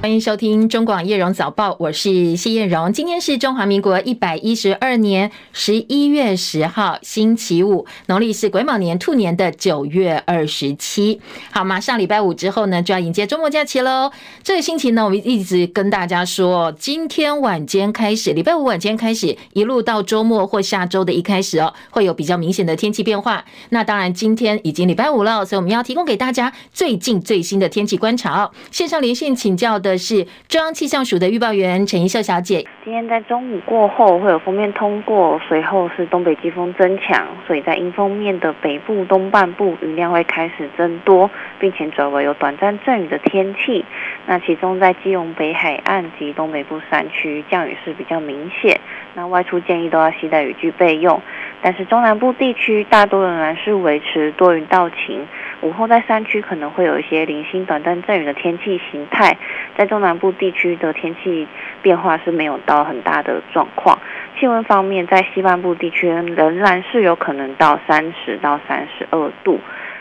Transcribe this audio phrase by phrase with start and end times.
[0.00, 2.90] 欢迎收听中广叶荣早报，我是谢叶荣。
[2.90, 11.20] 今天是中华民国一百一十二年十一月十号，星期五，农历是癸卯年兔年的九月二十七。
[11.50, 14.10] 好，马上礼拜五之后呢，就要迎接周末假期喽。
[14.42, 23.44] 这个星期呢，我们一直跟大家说，今天晚间开始，礼拜五晚间开始，一路到周末或下周的一开始哦，会有比较明显的天气变化。
[23.68, 28.50] 那当然，今天已经礼拜五了，所以我们要提供给大家最近最新的天气观察哦。
[28.70, 29.89] 线上连线请教的。
[29.90, 32.64] 的是中央气象署的预报员陈怡秀小姐。
[32.84, 43.84] 今天在中午过后会有锋面通过，随后是东北季风增强，所以在阴风面的北部东半部雨量会开始增多，并且转为有短暂阵雨的天气。
[44.26, 48.78] 那其中在基隆北海岸及东北部山区降雨是比较明显，
[49.14, 51.20] 那外出建议都要携带雨具备用。
[51.62, 55.26] 但是中南部地区大多仍然是维持多云到晴。
[55.62, 59.36] 午后在山区可能会有一些零星短暂阵雨的天气形态，
[59.76, 61.46] 在中南部地区的天气
[61.82, 63.98] 变化是没有到很大的状况。
[64.38, 69.60] 气温方面，在西半部地区仍然是有可能到三十到三十二度。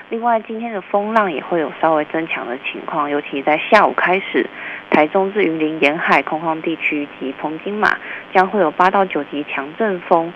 [0.10, 4.50] 另外，今天的风浪也会有稍微增强的情况，尤其在下午开始，
[4.90, 7.98] 台中至云林沿海空旷地区及澎金马
[8.34, 10.32] 将会有八到九级强阵风。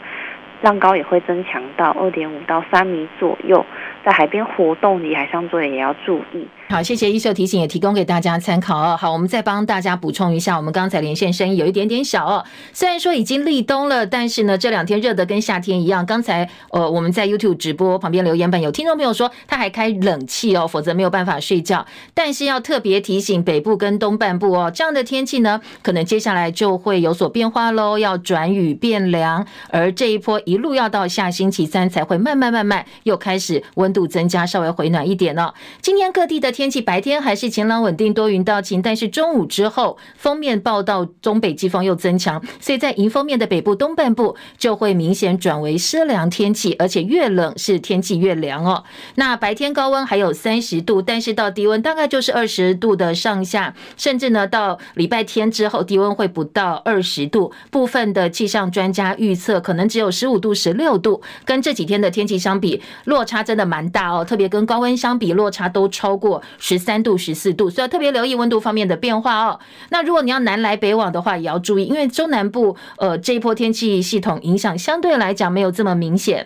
[0.62, 3.66] 浪高也会增强到二点五到三米左右，
[4.04, 6.48] 在海边活动离海上作业也要注意。
[6.74, 8.98] 好，谢谢一秀提醒，也提供给大家参考哦。
[9.00, 12.44] 好，我们再帮大家补充一下，我们刚才连线声音有一点点小哦。
[12.74, 16.04] 虽然说已经立冬了，但是呢，这两天热的跟夏天一样。
[16.04, 21.86] 刚才呃，我们在 YouTube 直播旁边留言板有听众朋友说他还开冷气哦，否则没有办法睡觉。
[22.16, 35.54] 但是要特别提醒北部跟东半部哦，这样的天气呢，可能接下来就会有所变化喽，要转雨变凉，而这一波一路要到下星期三才会慢慢慢慢又开始温度增加，稍微回暖一点哦。
[35.80, 48.86] 今天各地的天天气白天还是晴朗稳定多云到晴，但是中午之后锋面报道东北季风又增强，所以在迎风面的北部东半部就会明显转为湿凉天气，而且越冷是天气越凉哦。
[49.16, 64.24] 那白天高温还有三十度，但是到低温大概就是二十度的上下，甚至呢到礼拜天之后低温会不到二十度，部分的气象专家预测可能只有十五度十六度，跟这几天的天气相比，落差真的蛮大哦。
[64.24, 69.60] 特别跟高温相比，落差都超过十三度、十四度，所以要特别留意温度方面的变化哦。
[69.90, 76.46] 那如果你要南来北往的话，也要注意，因为中南部呃这一波天气系统影响相对来讲没有这么明显。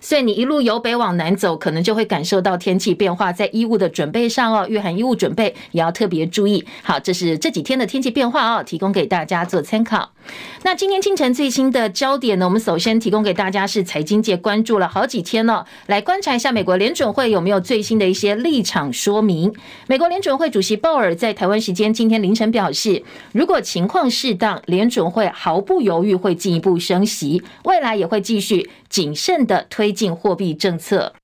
[0.00, 6.64] 所以你一路由北往南走，可能就会感受到天气变化，在衣物的准备上哦，御寒衣物准备也要特别注意。
[6.82, 10.10] 好，这是这几天的天气变化哦，提供给大家做参考。
[10.62, 19.52] 那今天清晨最新的焦点呢，我们首先提供给大家是财经界关注了好几天了，来观察一下美国联准会有没有最新的一些立场说明。
[19.86, 23.02] 美国联准会主席鲍尔在台湾时间今天凌晨表示，
[23.32, 31.14] 如果情况适当，联准会毫不犹豫会进一步升息，未来也会继续谨慎的推进货币政策。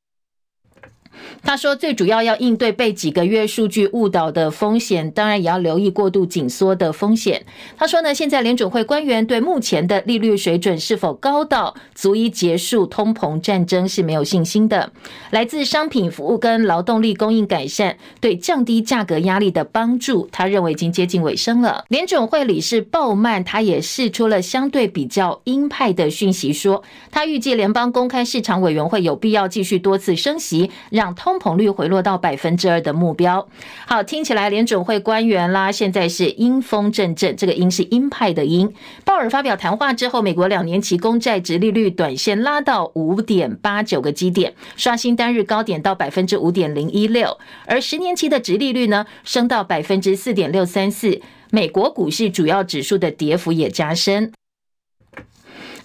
[1.43, 7.45] 他说，最主要要应对被几个月数据误导的风险，当然也要留意过度紧缩的风险。
[7.77, 14.93] 他说呢，现在联准会官员对目前的利率水准是否高到足以结束通膨战争是没有信心的。
[15.31, 21.85] 来自商品、服务跟劳动力供应改善，对降低价格压力的帮助，他认为已经接近尾声了。
[21.89, 33.47] 联准会理事鲍曼他也释出了相对比较鹰派的讯息，说他预计联邦公开市场委员会有必要继续多次升息，让通膨率回落到百分之二的目标。
[33.87, 37.37] 好，听起来联准会官员啦，现在是阴风阵阵。
[37.37, 38.73] 这个阴是鹰派的鹰。
[39.05, 47.39] 鲍尔发表谈话之后，美国两年期公债殖利率短线拉到五点八九个基点，刷新单日高点到百分之五点零一六。
[47.67, 51.21] 而十年期的殖利率呢，升到百分之四点六三四。
[51.51, 54.33] 美国股市主要指数的跌幅也加深。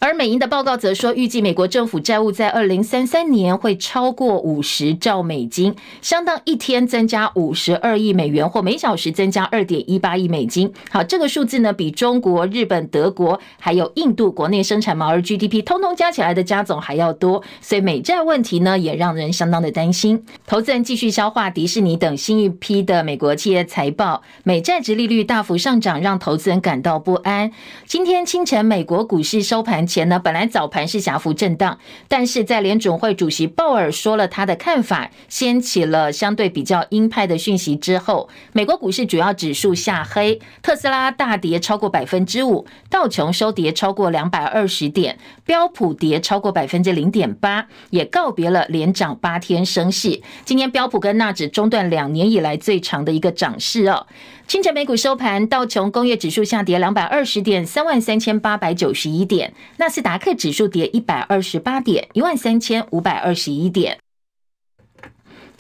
[0.04, 10.74] 而美银的报告则说，预计美国政府债务在二零三三年会超过五十兆美金，相当一天增加五十二亿美元，或每小时增加二点一八亿美金。
[10.90, 17.44] 好，这个数字呢，比中国、日本、德国还有印度国内生产毛额 GDP 通通加起来的加总还要多。
[17.62, 20.26] 所以美债问题呢，也让人相当的担心。
[20.48, 27.52] 投资人继续消化迪士尼等新一批的美国企业财报，美债殖利率大幅上涨，让投资人感到不安。
[27.86, 31.78] 今天清晨，美国股市收盘前呢，本来早盘是狭幅震荡，
[32.08, 50.22] 但是在联准会主席鲍尔说了他的看法，掀起了相对比较鹰派的讯息之后，美国股市主要指数下黑，特斯拉大跌超过百分之五，道琼收跌超过两百二十点，标普跌超过百分之零点八，也告别了连涨八天升势。
[50.46, 54.08] 今天标普跟纳指中断两年以来最长的一个涨势哦。
[54.52, 63.98] 清晨美股收盘，道琼工业指数下跌两百二十点，三万三千八百九十一点；纳斯达克指数跌一百二十八点，一万三千五百二十一点。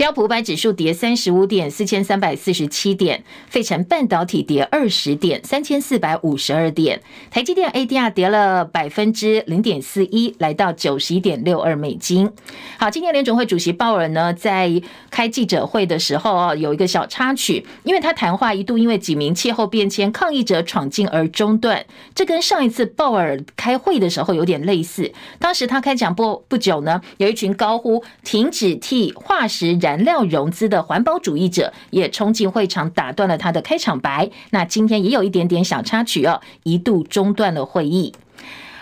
[0.02, 6.98] 标普五百指数跌三十五点，四千三百四十七点；费城半导体跌二十点，三千四百五十二点；
[7.30, 12.32] 台积电 ADR 跌了百分之零点四一，来到九十一点六二美金。
[12.80, 14.82] 好，今天联准会主席鲍尔呢，在
[15.12, 25.12] 开记者会的时候啊，有一个小插曲，因为他谈话一度因为几名气候变迁抗议者闯进而中断，这跟上一次鲍尔开会的时候有点类似。
[25.38, 34.30] 当时他开讲不不久呢，有一群高呼停止替化石燃燃料融资的环保主义者也冲进会场，打断了他的开场白。
[34.52, 38.14] 那今天也有一点点小插曲哦，一度中断了会议。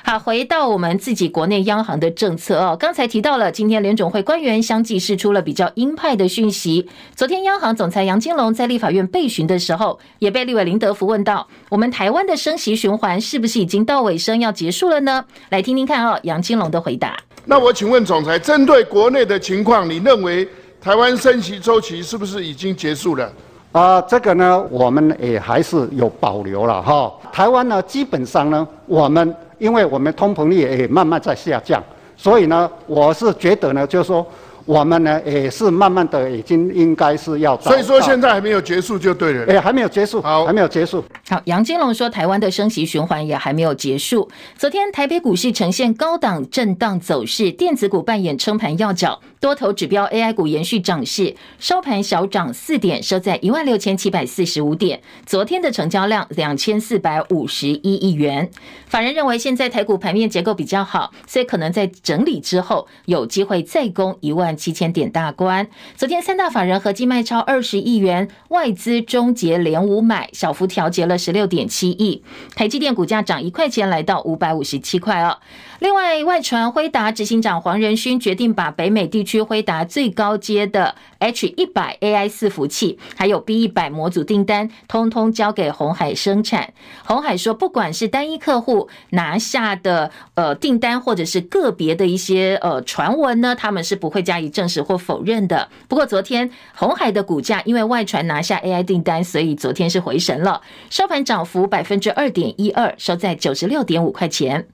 [0.03, 6.87] 好，回到我们自己国内央行的政策哦，刚才提到了，今天联总会官员相继释出了比较鹰派的讯息。
[7.15, 15.25] 昨天央行总裁杨金龙在立法院备询的时候，也被立委林德福问到：我们台湾的升息循环是不是已经到尾声要结束了呢？
[15.49, 17.17] 来听听看哦，杨金龙的回答。
[17.45, 20.47] 那我请问总裁，针对国内的情况，你认为？
[20.81, 23.25] 台湾升息周期是不是已经结束了？
[23.73, 27.11] 啊、呃，这个呢，我们也还是有保留了哈。
[27.33, 31.83] 台湾呢，基本上呢，我们因为我们通膨率也慢慢在下降，
[32.15, 34.25] 所以呢，我是觉得呢，就是说。
[34.65, 39.51] 我们呢也是慢慢的，已经应该是要，所以说现在还没有结束就对了。
[39.51, 41.03] 哎，还没有结束，好，还没有结束。
[41.27, 44.29] 好，杨金龙说，台湾的升息循环也还没有结束。
[44.55, 55.01] 昨天台北股市呈现高档震荡走势，电子股扮演撑盘要角，多头指标 AI 股延续涨势，收盘小涨四点，收在一万六千七百四十五点。
[55.25, 58.51] 昨天的成交量两千四百五十一亿元。
[58.87, 64.49] 法人认为现在台股盘面结构比较好，所以可能在整理之后有机会再攻一万。
[64.59, 72.23] 七千点大关，昨天三大法人合计卖超二十亿元，外资终结连五买，小幅调节了十六点七亿。
[72.55, 75.37] 台积电股价涨一块钱，来到五百五十七块哦。
[75.79, 86.73] 另外，外传辉达执行长黄仁勋决定把北美地区辉达最高阶的 H 一百 AI 伺服器，还有 B 一百模组订单，通通交给红海生产。
[87.05, 95.69] 红海说，不管是单一客户拿下的呃订单，或者是个别的一些呃传闻呢，他们是不会加以证实或否认的。
[95.87, 104.67] 不过，昨天红海的股价因为外传拿下 AI 订单，所以昨天是回神了，收盘涨幅百分之二点一二，收在九十六点五块钱。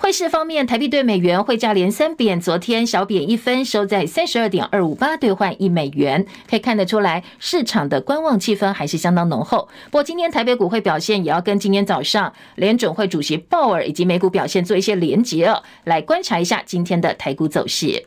[0.00, 6.24] 汇市方面，台币兑美元汇价连三贬，昨天小贬一分，收在三十二点二五八兑换一美元。
[6.48, 9.68] 可以看得出来，市场的观望气氛还是相当浓厚。
[9.86, 18.06] 不过，今天台北股会表现也要跟今天早上联准会主席鲍尔以及美股表现做一些连结哦，来观察一下今天的台股走势。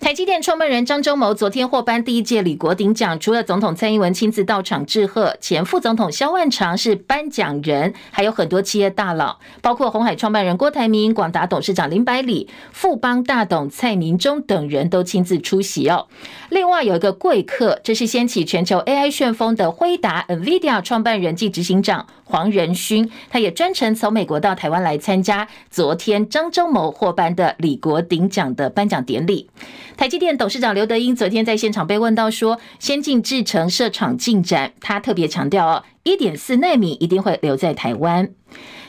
[0.00, 16.06] 台积电创办人张忠谋昨天获颁第一届李国鼎奖，除了总统蔡英文亲自到场致贺，前副总统萧万长是颁奖人，还有很多企业大佬，包括鸿海创办人郭台铭、广达董事长林百里、富邦大董蔡明忠等人都亲自出席哦。
[16.50, 29.48] 另外有一个贵客，这是掀起全球 AI 旋风的辉达 NVIDIA 创办人暨执行长黄仁勋，他也专程从美国到台湾来参加昨天张忠谋获颁的李国鼎奖的颁奖典礼。
[29.96, 38.30] 台积电董事长刘德英昨天在现场被问到说，先进制程设厂进展，他特别强调哦，一点四奈米一定会留在台湾。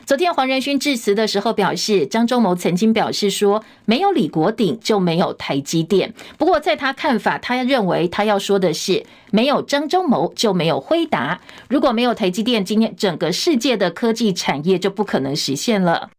[0.05, 6.13] 昨天黄仁勋致辞的时候表示，张忠谋曾经表示说，没有李国鼎就没有台积电。
[6.37, 11.41] 不过在他看法，他认为他要说的是，没有张忠谋就没有辉达。
[11.67, 16.11] 如果没有台积电，今天整个世界的科技产业就不可能实现了。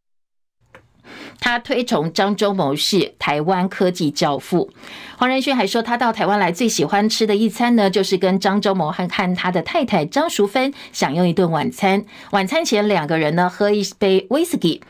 [1.40, 4.70] 他推崇张忠谋是台湾科技教父。
[5.18, 12.04] 黄仁勋还说，他到台湾来最喜欢吃的一餐呢，就是跟张忠谋和和他的太太张淑芬享用一顿晚餐。
[12.32, 14.82] 晚餐前，两个人呢喝一杯威士忌。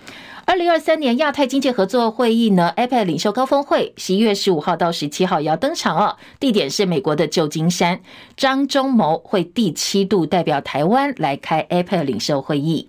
[0.49, 8.01] 二零二三年亚太经济合作会议呢，APEC 领袖高峰会，十一月十五号到十七号要登场哦，地点是美国的旧金山。
[8.37, 12.89] 张忠谋会第七度代表台湾来开 APEC 领袖会议。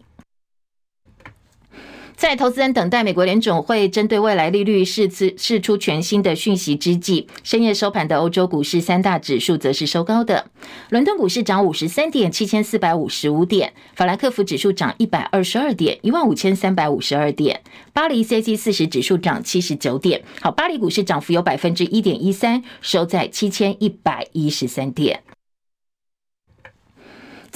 [2.18, 10.50] 在投资人等待美国联总会针对未来利率释出释出全新的讯息之际，深夜收盘的欧洲股市三大指数则是收高的。
[10.90, 17.56] 伦敦股市涨五十三点，七千四百五十五点；法兰克福指数涨一百二十二点，一万五千三百五十二点；
[17.94, 20.24] 巴黎 CAC 四十指数涨七十九点。
[20.42, 25.22] 好，巴黎股市涨幅有百分之一点一三，收在七千一百一十三点。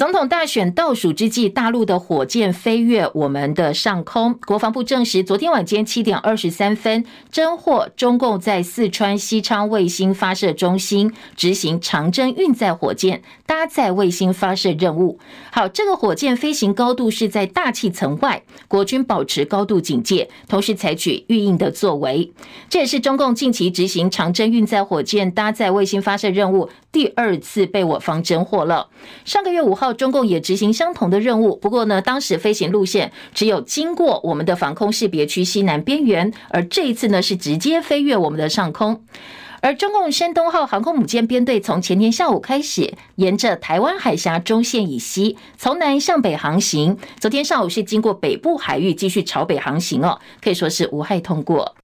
[0.01, 4.33] 总统大选倒数之际，大陆的火箭飞越我们的上空。
[4.47, 15.19] 国防部证实，昨天晚间七点二十三分，侦获中共在四川西昌卫星发射中心执行长征运载火箭搭载卫星发射任务。
[15.51, 22.33] 好，这个火箭飞行高度是在大气层外，国军保持高度警戒，同时采取预应的作为。
[22.67, 28.89] 这也是中共近期执行长征运载火箭搭载卫星发射任务第二次被我方侦获了。
[29.23, 29.90] 上个月五号。
[29.93, 39.03] 中共也执行相同的任务，不过呢，当时飞行路线只有经过我们的防空识别区西南边缘，而这一次呢是直接飞越我们的上空。
[39.63, 46.97] 而中共山东号航空母舰编队从前天下午开始，沿着台湾海峡中线以西，从南向北航行。
[47.19, 51.75] 昨天上午是经过北部海域，继续朝北航行哦，可以说是无害通过。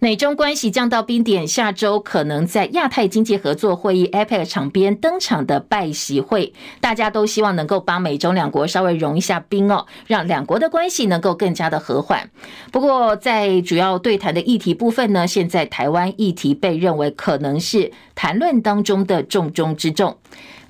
[0.00, 12.30] 美中关系降到冰点，下周可能在亚太经济合作会议 （APEC） 场边登场的拜习会，大家都希望能够帮美中两国稍微融一下冰哦，让两国的关系能够更加的和缓。
[12.70, 20.16] 不过，在主要对谈的议题部分呢，现在台湾议题被认为可能是谈论当中的重中之重。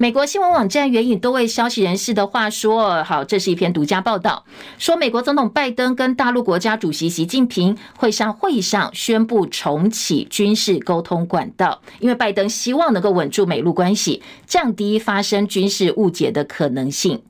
[0.01, 4.45] 美国新闻网站援引多位消息人士的话说，好，这是一篇独家报道，
[4.79, 17.21] 说美国总统拜登跟大陆国家主席习近平会上会议上宣宣布重启军事沟通管道，因为拜登希望能够稳住美陆关系，降低发生军事误解的可能性。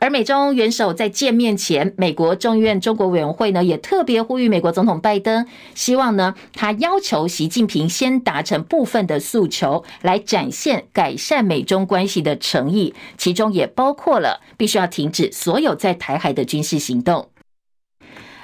[0.00, 17.29] 而美中元首在见面前，美国众议院中国委员会呢也特别呼吁美国总统拜登，希望呢他要求习近平先达成部分的诉求，来展现改善美中关系的诚意，其中也包括了必须要停止所有在台海的军事行动。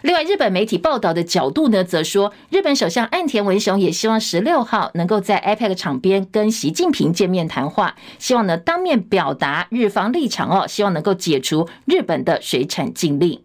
[0.06, 13.40] 另外，日本媒体报道的角度呢，则说，日本首相岸田文雄也希望十六号能够在 APEC 场边跟习近平见面谈话，希望呢当面表达日方立场哦，希望能够解除日本的水产禁令。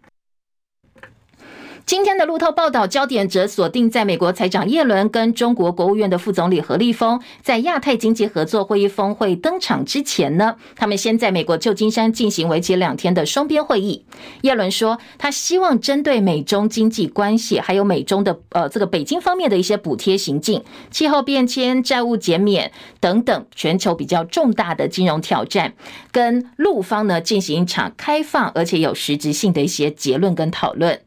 [1.84, 14.04] 今天的路透报道焦点则锁定在美国财长耶伦跟中国国务院的副总理何立峰在亚太经济合作会议峰会登场之前呢，他们先在美国旧金山进行为期两天的双边会议。
[14.42, 22.70] 耶伦说，他希望针对美中经济关系，还有美中的呃这个北京方面的一些补贴行径、气候变迁、债务减免
[23.00, 25.74] 等等全球比较重大的金融挑战，
[26.12, 31.00] 跟陆方呢进行一场开放而且有实质性的一些结论跟讨论。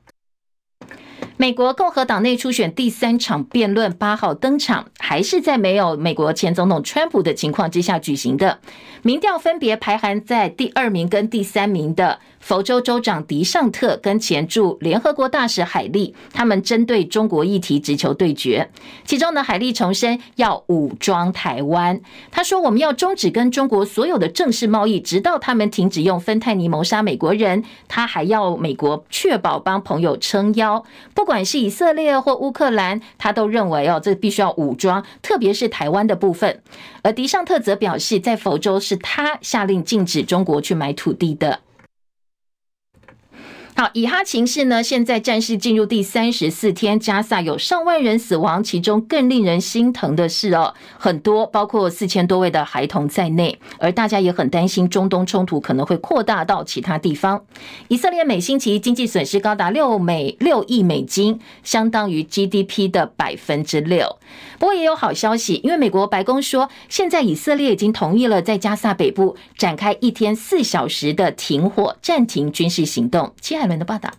[1.38, 8.60] 美国共和党内初选第三场辩论八号登场，还是在没有美国前总统川普的情况之下举行的。
[9.02, 18.72] 民调分别排行在第二名跟第三名的佛州州长迪尚特跟前驻联合国大使海利，他们针对中国议题直球对决。
[19.04, 22.00] 其中呢，海利重申要武装台湾，
[22.32, 27.64] 他说我们要终止跟中国所有的正式贸易，直到他们停止用芬太尼谋杀美国人。
[27.90, 36.62] 他还要美国确保帮朋友撑腰，不不管是以色列或乌克兰，他都认为哦，这必须要武装，特别是台湾的部分。
[37.02, 41.62] 而迪尚特则表示，在佛州是他下令禁止中国去买土地的。
[43.78, 57.44] 好，以哈情势呢，现在战事进入第三十四天，加萨有上万人死亡，其中更令人心疼的是哦，很多包括四千多位的孩童在内，而大家也很担心中东冲突可能会扩大到其他地方。
[57.90, 64.08] 以色列每星期经济损失高达六美六亿美金，相当于 GDP 的百分之六。
[64.60, 73.34] 不过也有好消息，因为美国白宫说，现在以色列已经同意了在加萨北部展开一天四小时的停火，暂停军事行动。
[73.42, 74.10] 齐海伦的报道。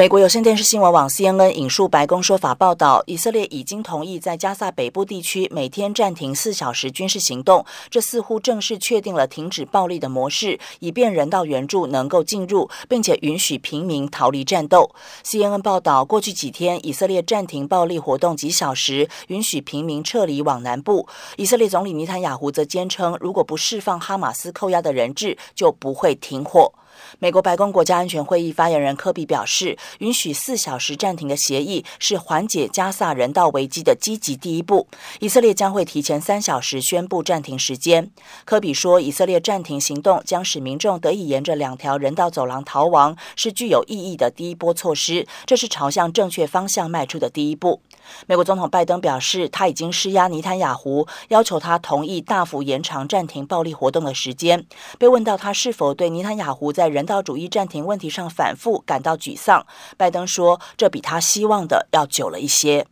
[0.00, 14.90] 美国有线电视新闻网 CNN 引述白宫说法报道，以色列已经同意在加萨北部地区每天暂停四小时军事行动，这似乎正式确定了停止暴力的模式，以便人道援助能够进入，并且允许平民逃离战斗。
[15.22, 21.06] CNN 报道，过去几天以色列暂停暴力活动几小时，允许平民撤离往南部。
[21.36, 26.72] 以色列总理尼坦雅胡则坚称，如果不释放哈马斯扣押的人质，就不会停火。
[27.18, 34.86] 美国白宫国家安全会议发言人科比表示，允许四小时暂停的协议是缓解加萨人道危机的积极第一步。
[35.20, 38.10] 以色列将会提前三小时宣布暂停时间。
[38.44, 45.26] 科比说，以色列暂停行动将使民众得以沿着两条人道走廊逃亡，是具有意义的第一波措施。
[45.46, 47.80] 这是朝向正确方向迈出的第一步。
[48.26, 54.66] 美国总统拜登表示，他已经施压尼坦雅胡，要求他同意大幅延长暂停暴力活动的时间。
[54.98, 59.66] 被问到他是否对尼坦雅胡在人道主义暂停问题上反复感到沮丧，
[59.96, 62.86] 拜登说，这比他希望的要久了一些。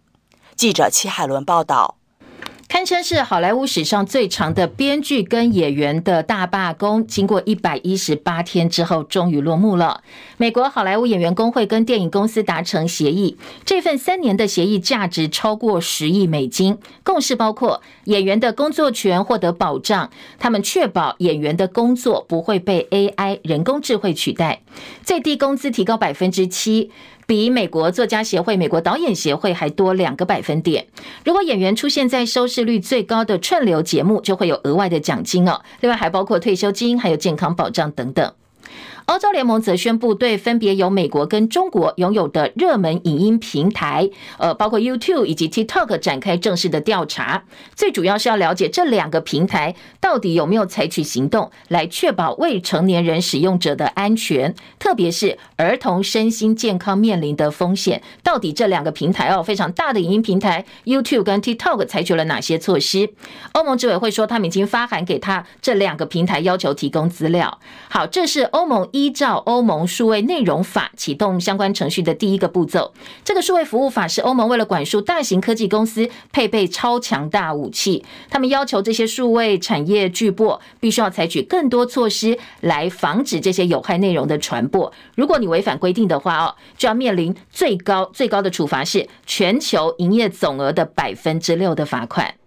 [0.56, 1.97] 记者戚海伦报道。
[2.68, 10.02] 堪称是好莱坞史上最长的编剧跟演员的大罢工，经过一百一十八天之后，终于落幕了。
[10.36, 16.76] 美国好莱坞演员工会跟电影公司达成协议，这份三年的协议价值超过十亿美金。
[17.02, 24.60] 共识包括演员的工作权获得保障，他们确保演员的工作不会被 AI 人工智慧取代，
[25.02, 26.90] 最低工资提高百分之七。
[27.28, 30.86] 比美国作家协会、美国导演协会还多两个百分点。
[31.26, 35.60] 如果演员出现在收视率最高的串流节目，就会有额外的奖金哦。
[35.80, 38.32] 另外还包括退休金、还有健康保障等等。
[39.08, 47.44] 欧洲联盟则宣布，对分别由美国跟中国拥有的热门影音平台，呃，包括 YouTube 以及 TikTok 展开正式的调查。
[47.74, 58.02] 最主要是要了解这两个平台到底有没有采取行动来确保未成年人使用者的安全，特别是儿童身心健康面临的风险。
[58.22, 63.08] 到底这两个平台哦，非常大的影音平台 YouTube 跟 TikTok 采取了哪些措施？
[63.52, 67.58] 欧盟执委会说，他们已经发函给他这两个平台，要求提供资料。
[67.88, 68.86] 好，这是欧盟。
[68.98, 84.92] 依照欧盟数位内容法启动相关程序的第一个步骤，这个数位服务法是欧盟为了管束大型科技公司配备超强大武器，他们要求这些数位产业巨擘必须要采取更多措施来防止这些有害内容的传播。
[85.14, 92.37] 如果你违反规定的话哦，就要面临最高最高的处罚是全球营业总额的百分之六的罚款。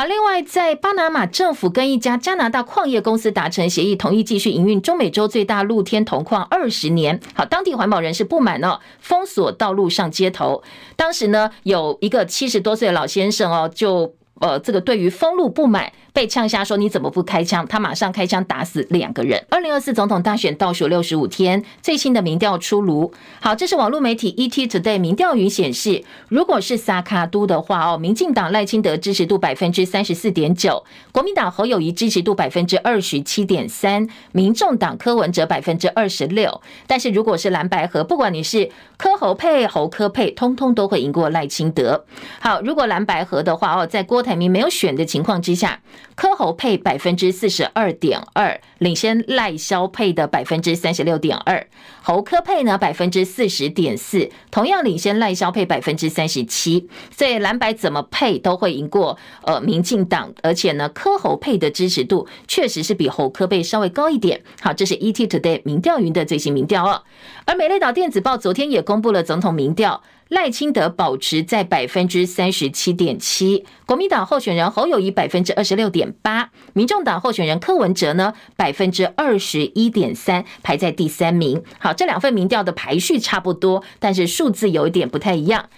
[0.00, 7.20] 好，另外，在巴拿马政府跟一家加拿大矿业公司达成协议，同意继续营运中美洲最大露天铜矿二十年。
[7.34, 10.62] 好，当地环保人士不满哦，封锁道路上街头。
[10.96, 15.92] 当时呢，有一个七十多岁的老先生哦，就呃，这个对于封路不满。
[16.12, 17.66] 被呛下说，你怎么不开枪？
[17.66, 19.44] 他马上开枪打死两个人。
[19.48, 23.12] 二零二四总统大选倒数六十五天，最新的民调出炉。
[23.40, 36.60] 好，这是网络媒体 ET Today 民调云显示，如果是萨卡都的话哦，民进党赖清德支持度百分之三十四点九，国民党侯友宜支持度百分之二十七点三，民众党柯文哲百分之二十六。
[36.86, 42.04] 但是如果是蓝白合，不管你是柯侯配侯柯配，通通都会赢过赖清德。
[42.40, 45.78] 好，如果蓝白合的话哦，在郭台铭没有选的情况之下。
[46.20, 51.66] 柯侯配百分之四十二点二，领先赖萧配的百分之三十六点二，
[52.02, 56.86] 侯柯配呢百分之四十点四，同样领先赖萧配百分之三十七。
[57.10, 64.42] 所以蓝白怎么配都会赢过呃民进党，而且呢柯侯配的支持度确实是比侯柯配稍微高一点。
[64.60, 67.02] 好，这是 ET Today 民调云的最新民调哦。
[67.46, 70.02] 而美丽岛电子报昨天也公布了总统民调。
[70.30, 81.60] 赖清德保持在百分之三十七点七，国民党候选人侯友宜百分之二十六点八，民众党候选人柯文哲呢百分之二十一点三，排在第三名。
[81.80, 85.68] 好，这两份民调的排序差不多，但是数字有一点不太一样。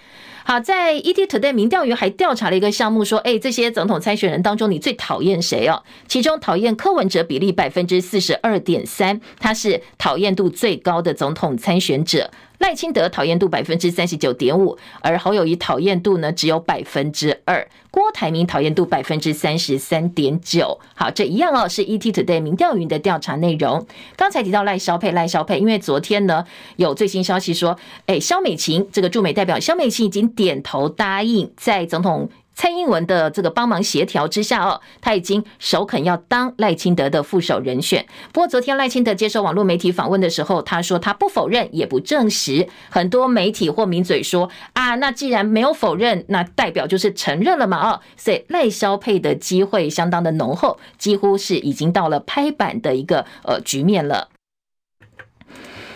[0.45, 5.81] 好，在 ETtoday 民调员还调查了一个项目，说，哎，这些总统参选人当中，你最讨厌谁哦？
[6.07, 12.29] 其中讨厌柯文哲比例百分之四十二点三，他是讨厌度最高的总统参选者。
[12.63, 20.79] 赖清德讨厌度百分之三十九点五，而侯友谊讨厌度呢只有百分之二，郭台铭讨厌度百分之三十三点九。
[20.95, 23.85] 好，这一样哦，是 ETtoday 民调云的调查内容。
[24.15, 26.45] 刚才提到赖肖佩，赖肖佩，因为昨天呢
[26.77, 32.29] 有最新消息说，哎，萧美琴这个驻美代表萧美琴已经点头答应在总统。
[32.55, 38.05] 蔡英文的这个帮忙协调之下哦，他已经首肯要当赖清德的副手人选。
[38.31, 42.67] 不过昨天赖清德接受网络媒体访问的时候，他说他不否认也不证实。
[42.89, 54.29] 很多媒体或名嘴说啊，那既然没有否认，那代表就是承认了嘛哦，所以赖萧配的机会相当的浓厚，几乎是已经到了拍板的一个呃局面了。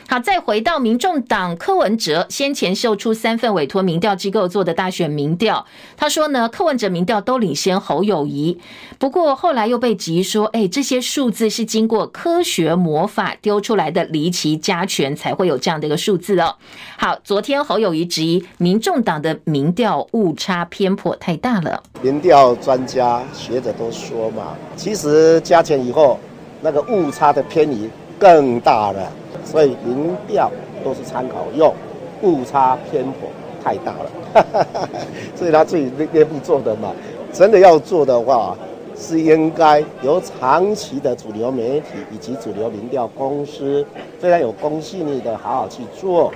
[0.10, 5.66] 好，再回到民众党柯文哲先前秀出三份委托民调机构做的大选民调，
[5.98, 8.58] 他说呢，柯文哲民调都领先侯友宜，
[8.98, 16.56] 不过后来又被质疑说，哎，这些数字是经过科学魔法丢出来的离奇加权才会有这样的一个数字哦。
[16.98, 26.18] 好，昨天侯友宜质疑民众党的民调误差偏颇太大了，民调专家学者都说嘛，其实加权以后
[26.62, 29.12] 那个误差的偏移更大了。
[29.46, 30.52] 所以民调
[30.84, 31.74] 都是参考用，
[32.22, 33.30] 误差偏颇
[33.64, 34.66] 太大了，
[35.36, 36.92] 所以他自己内部做的嘛，
[37.32, 38.58] 真的要做的话，
[38.98, 43.86] 是应该由长期的主流媒体以及主流民调公司，
[44.20, 46.34] 非常有公信力的，好好去做。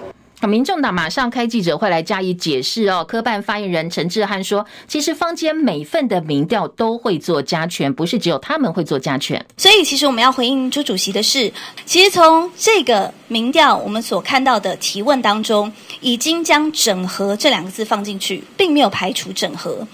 [0.48, 3.06] 民众党马上开记者会来加以解释哦。
[3.08, 9.44] 科办发言人陈志汉说：“其实坊间每份的民调都会做加权，不是只有他们会做加权。
[9.58, 11.52] 所以，其实我们要回应朱主席的是，
[11.86, 19.88] 其实从这个民调我们所看到的提问当中，已经将整合这两个字放进去，并没有排除整合。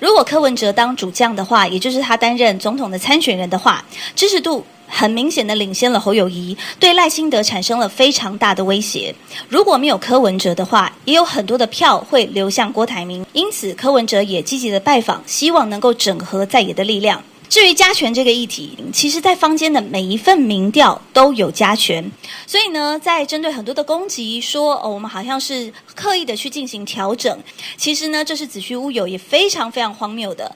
[0.00, 9.14] 如果柯文哲当主将的话，也就是他担任总统的参选人的话，支持度。”很明显的领先了侯友谊，对赖清德产生了非常大的威胁。
[9.48, 13.24] 如果没有柯文哲的话，也有很多的票会流向郭台铭。
[13.32, 17.22] 因此，柯文哲也积极的拜访，希望能够整合在野的力量。
[17.48, 22.04] 至于加权这个议题，其实，在坊间的每一份民调都有加权。
[22.46, 27.38] 所以呢，在针对很多的攻击说，哦，我们好像是刻意的去进行调整，
[27.78, 30.54] 其实呢，这是子虚乌有，也非常非常荒谬的。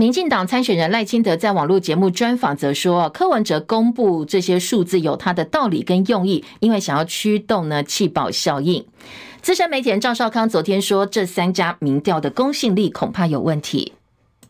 [0.00, 8.86] 民进党参选人赖清德在网络节目专访则说，柯文哲公布这些数字有他的道理跟用意，因为想要驱动呢气保效应。
[9.42, 13.92] 资深媒体人赵少康昨天说，这三家民调的公信力恐怕有问题，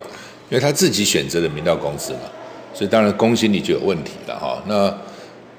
[0.02, 0.08] 因
[0.50, 2.20] 为他自己选择的民调公司嘛，
[2.74, 4.62] 所以当然公信力就有问题了哈。
[4.66, 4.94] 那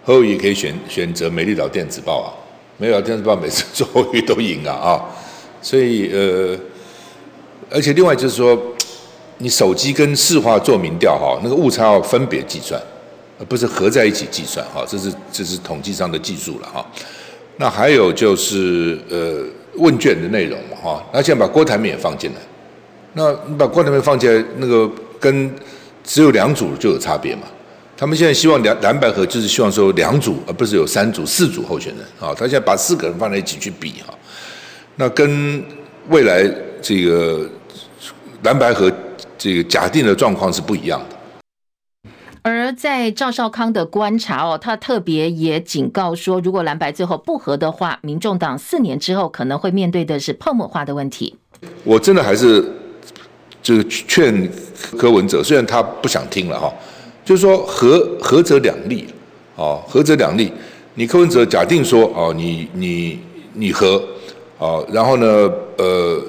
[0.04, 2.30] 侯友可以选选择美丽岛电子报啊，
[2.78, 5.02] 美丽岛电子报每次做侯都赢啊啊，
[5.64, 6.56] 所以呃，
[7.72, 8.56] 而且另外就是说。
[9.42, 12.80] 你手机跟市话做民调哈，那个误差要分别计算，
[13.40, 16.86] 而不是合在一起计算哈，这是这是统计上的技术了哈。
[17.56, 19.42] 那还有就是呃
[19.76, 22.38] 问卷的内容嘛哈，那现在把郭台铭也放进来，
[23.14, 24.90] 那你把郭台铭放进来，那个
[25.22, 25.50] 跟
[26.04, 27.44] 只有两组就有差别嘛。
[27.96, 32.36] 他们现在希望两蓝白合就是希望说两组，而不是有三组四组候选人啊。
[32.36, 34.14] 他现在把四个人放在一起去比哈，
[34.98, 35.64] 那跟
[36.10, 36.44] 未来
[36.82, 37.50] 这个
[38.44, 38.92] 蓝白合。
[39.40, 41.16] 这个假定的状况是不一样的。
[42.42, 51.36] 而在赵少康的观察哦，他特别也警告说，如果蓝白最后不和的话，民众党四年之后可能会面对的是泡沫化的问题。
[51.84, 52.64] 我真的还是
[53.62, 54.50] 就是劝
[54.98, 56.74] 柯文哲，虽然他不想听了哈，
[57.26, 59.06] 就是说合合则两利
[59.56, 60.52] 哦，合则两利。
[60.96, 63.20] 你柯文哲假定说哦，你你
[63.54, 64.02] 你和
[64.58, 65.28] 哦，然后呢
[65.78, 66.22] 呃，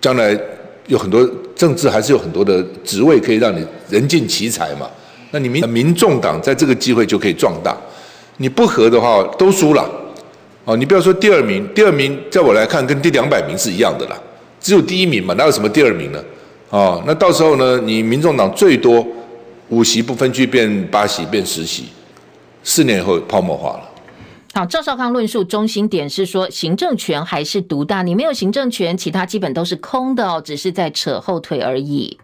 [0.00, 0.38] 将来
[0.86, 1.28] 有很多。
[1.56, 4.86] 政治还是有很多的职位可以让你人尽其才嘛？
[5.30, 7.74] 那你民民众党在这个机会就可以壮大。
[8.36, 9.90] 你不合的话都输了。
[10.66, 14.20] 哦，你不要说第二名，第二名在我来看跟第两百名是一样的啦，
[14.60, 16.22] 只有第一名嘛，哪有什么第二名呢？
[16.68, 19.02] 哦，那到时候呢，你民众党最多
[19.70, 21.84] 五席不分区变八席变十席，
[22.62, 23.90] 四年以后泡沫化了。
[24.56, 32.18] 好，赵少康论述中心点是说，行政权还是独大，你没有行政权，其他基本都是空的哦，只是在扯后腿而已。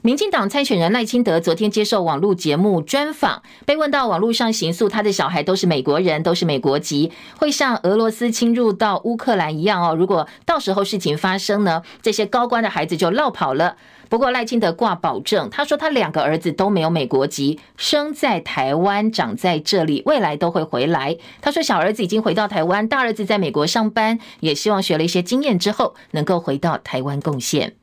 [0.00, 13.76] 民进党参选人赖清德昨天接受网络节目专访，被问到网络上刑诉他的小孩都是美国人，都是美国籍，会像俄罗斯侵入到乌克兰一样哦，如果到时候事情发生呢，这些高官的孩子就落跑了。
[14.12, 21.16] 不过赖清德挂保证，他说他两个儿子都没有美国籍，生在台湾，长在这里，未来都会回来。
[21.40, 27.76] 他说小儿子已经回到台湾，大儿子在美国上班，也希望学了一些经验之后，能够回到台湾贡献。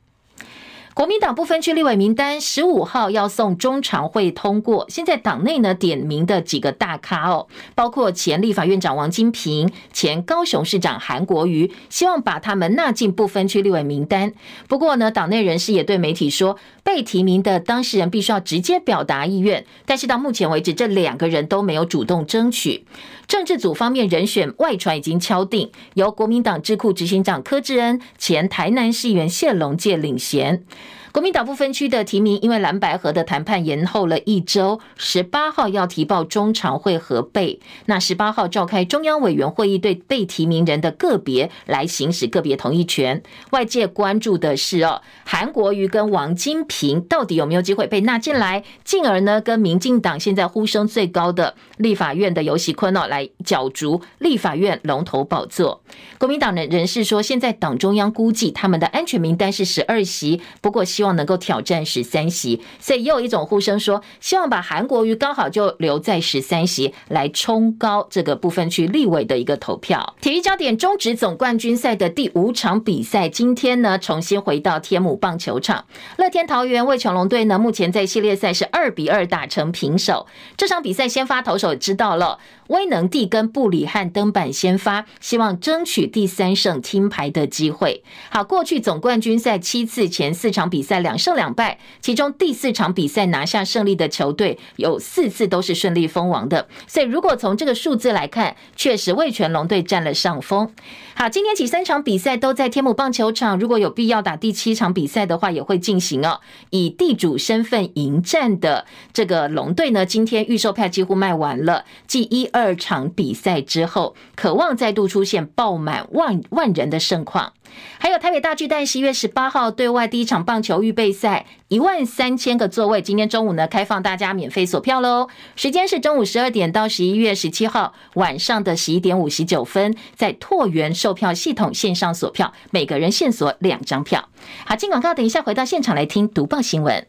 [0.92, 4.84] 国民党不分区立委名单十五号要送中常会通过。
[4.88, 14.32] 现在党内呢点名的几个大咖哦，包括前立法院长王金平、前高雄市长韩国瑜，希望把他们纳进不分区立委名单。
[14.68, 19.64] 不过呢，党内人士也对媒体说，被提名的当事人必须要直接表达意愿。
[19.86, 22.84] 但是到目前为止，这两个人都没有主动争取。
[23.30, 30.64] 政治组方面人选外传已经敲定，由国民党智库执行长柯志恩、前台南市议员谢龙介领衔。
[31.12, 37.58] 国民党不分区的提名，因为蓝白合的谈判延后了一周，十八号要提报中常会核备。
[37.86, 43.20] 那十八号召开中央委员会议，对被提名人的个别来行使个别同意权。
[43.50, 55.82] 外界关注的是哦，韩国瑜跟王金平到底有没有机会被纳进来，进而呢跟民进党现在呼声最高的立法院的游锡堃哦来角逐立法院龙头宝座。
[56.18, 60.84] 国民党的人士说，现在党中央估计他们的安全名单是十二席，不过。
[60.90, 70.16] 希望能够挑战十三席，所以又有一种呼声说，希望把韩国瑜刚好就留在十三席，来冲高这个部分区立委的一个投票。
[70.20, 75.84] 体育焦点，中职总冠军赛的第五场比赛，今天呢重新回到天母棒球场，
[76.16, 80.26] 乐天桃园味全龙队呢目前在系列赛是二比二打成平手。
[80.56, 82.38] 这场比赛先发投手知道了。
[82.70, 88.04] 威能帝跟布里汉登板先发，希望争取第三胜听牌的机会。
[88.30, 91.00] 好，过去总冠军赛七次前四场比赛。
[91.00, 96.68] 两胜两败，其中第四场比赛拿下胜利的球队有四次都是顺利封王的。
[96.86, 100.70] 所以如果从这个数字来看，确实味全龙队占了上风。
[101.14, 106.40] 好，今天起三场比赛都在天母棒球场，如果有必要打第七场比赛的话，也会进行哦。
[106.68, 117.54] 以地主身份迎战的这个龙队呢，今天预售票几乎卖完了，继一二二场比赛之后，渴望再度出现爆满万万人的盛况。
[117.98, 125.28] 还有台北大巨蛋十一月十八号对外第一场棒球预备赛，一万三千个座位，今天中午呢开放大家免费索票喽。
[125.56, 134.28] 时间是中午十二点到十一月十七号晚上的十一点五十九分，在拓元售票系统线上索票，每个人限索两张票。
[134.66, 137.06] 好，进广告，等一下回到现场来听读报新闻。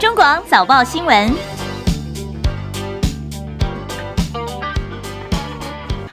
[0.00, 1.51] 中广早报新闻。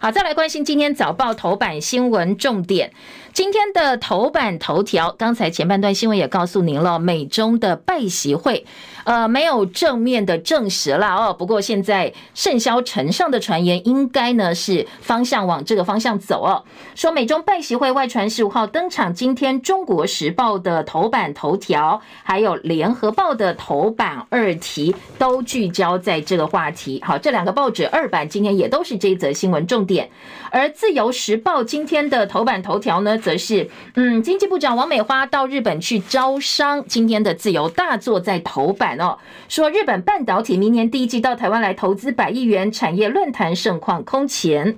[0.01, 2.93] 好，再来关心今天早报头版新闻重点。
[3.33, 8.65] 今天的头版头条，刚才前半段新闻也告诉您了，美中的拜习会，
[9.09, 11.33] 呃，没有正面的证实了哦。
[11.33, 16.63] 不过现在甚嚣尘上的传言，应该呢是方向往这个方向走哦。
[16.93, 27.01] 说美中拜习会外传十五号登场，今天中国时报的头版头条，还有联合报的头版二题，都聚焦在这个话题。
[27.03, 30.07] 好，这两个报纸二版今天也都是这一则新闻重点。
[30.51, 36.83] 而自由时报今天的头版头条呢，则是嗯，经济部长王美花到日本去招商。
[36.87, 44.75] 今天的自由大作在头版哦，说日本半导体明年第一季到台湾来投资百亿元产业论坛盛况空前。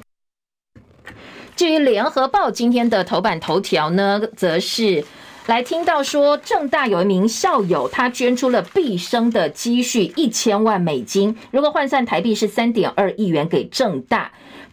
[1.56, 5.04] 至于联合报今天的头版头条呢，则是。
[5.48, 14.32] 来听到说，正大有一名校友，他捐出了毕生的积蓄一千万美金，如果换算台币是三点二亿元给正大。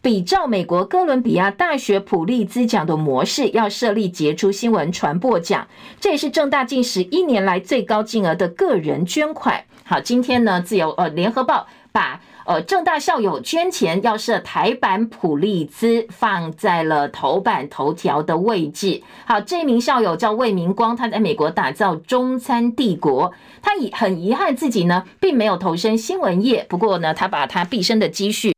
[0.09, 5.68] 比照美国哥伦比亚大学普利兹奖的模式，要设立杰出新闻传播奖，
[6.01, 9.62] 这也是正大近十一年来最高金额的个人捐款。
[9.85, 12.23] 好，今天呢，自由呃联合报把。
[12.47, 19.03] 呃，正大校友捐钱要设台版普利兹，放在了头版头条的位置。
[19.27, 23.35] 好，这名校友叫魏明光，他在美国打造中餐帝国。
[23.61, 26.64] 他遗很遗憾自己呢，并没有投身新闻业。
[26.71, 28.55] 不过呢，他把他毕生的积蓄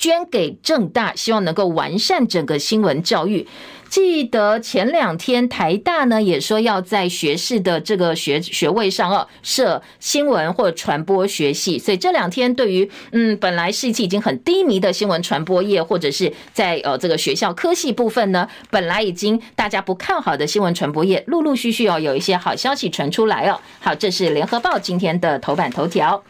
[0.00, 3.46] 捐给政大，希望能够完善整个新闻教育。
[3.90, 23.60] 记得前两天台大呢也说要在学士的这个学学位上哦设新闻或传播学系，所以这两天对于嗯本来士气已经很低迷的新闻传播业或者是在呃这个学校科系部分呢，本来已经大家不看好的新闻传播业，陆陆续续哦有一些好消息传出来哦。
[23.80, 26.22] 好，这是联合报今天的头版头条。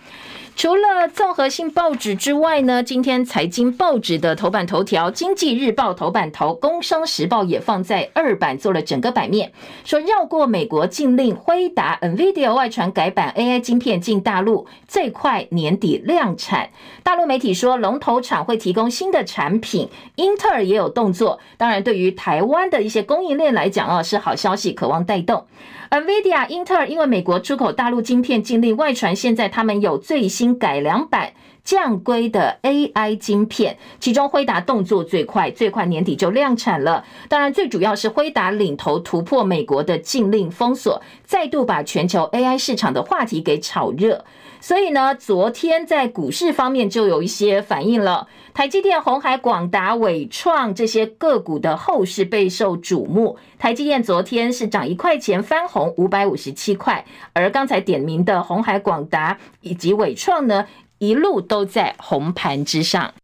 [0.60, 9.52] 除了综合性报纸之外呢，今天财经报纸的头版头条，《经济日报》头版头，《工商时报》也放在二版做了整个版面，
[9.84, 16.68] 说绕过美国禁令，辉达、NVIDIA 外传改版 AI 晶片进大陆，最快年底量产。
[17.02, 21.40] 大陆媒体说，龙头厂会提供新的产品，英特尔也有动作。
[21.56, 25.46] 当然，对于台湾的一些供应链来讲啊，是好消息，渴望带动。
[25.90, 31.32] NVIDIA、英特尔因为美国出口大陆晶片禁令外传，现在他们有最新改良版
[31.64, 37.04] 降规的 AI 晶片，其中辉达动作最快，最快年底就量产了。
[37.28, 44.24] 当然，最主要是辉达领头突破美国的禁令封锁，再度把全球 AI 市场的话题给炒热。
[44.60, 48.28] 所以呢，昨天在股市方面就有一些反应了。
[48.52, 53.38] 台积电、红海、广达、伟创这些个股的后市备受瞩目。
[53.58, 60.66] 台积电昨天是涨一块钱翻红五百五十七块，而刚才点名的红海、广达以及伟创呢，
[60.98, 63.14] 一路都在红盘之上。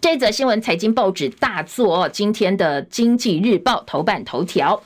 [0.00, 4.82] 这则新闻，财经报纸大作，今天的《经济日报》头版头条。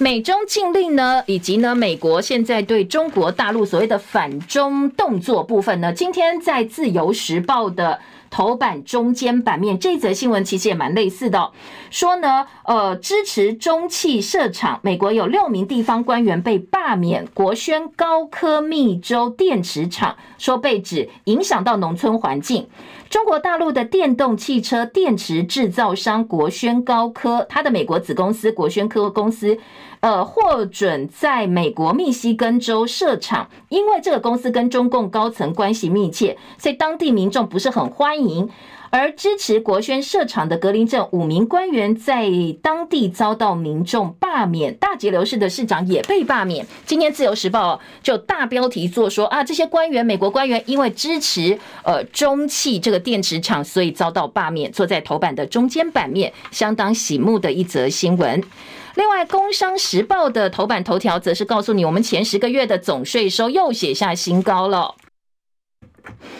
[0.00, 7.98] 美中禁令呢，以及呢，美国现在对中国大陆所谓的反中动作部分呢，今天在《自由时报》的
[8.30, 11.50] 头版中间版面，这则新闻其实也蛮类似的哦，
[11.90, 22.68] 说呢，呃，支持中汽设厂，美国有六名地方官员被罢免，国宣高科密州电池厂说被指影响到农村环境。
[23.10, 29.58] 中国大陆的电动汽车电池制造商国轩高科，它的美国子公司国轩科公司，
[30.00, 38.50] 呃，获准在美国密西根州设厂，因为这个公司跟中共高层关系密切，所以当地民众不是很欢迎。
[38.90, 42.30] 而支持国宣设厂的格林镇五名官员在
[42.62, 46.66] 当地遭到民众罢免，大吉流市的市长也被罢免。
[46.86, 54.72] 今天自由时报就大标题做说啊，这些官员，美国官员因为支持呃中汽这个电池厂，所以遭到罢免。
[54.72, 58.42] 坐在头版的中间版面，相当醒目的一则新闻。
[58.94, 64.94] 另外，《工商时报》的头版头条则是告诉你，我们前十个月的总税收又写下新高了。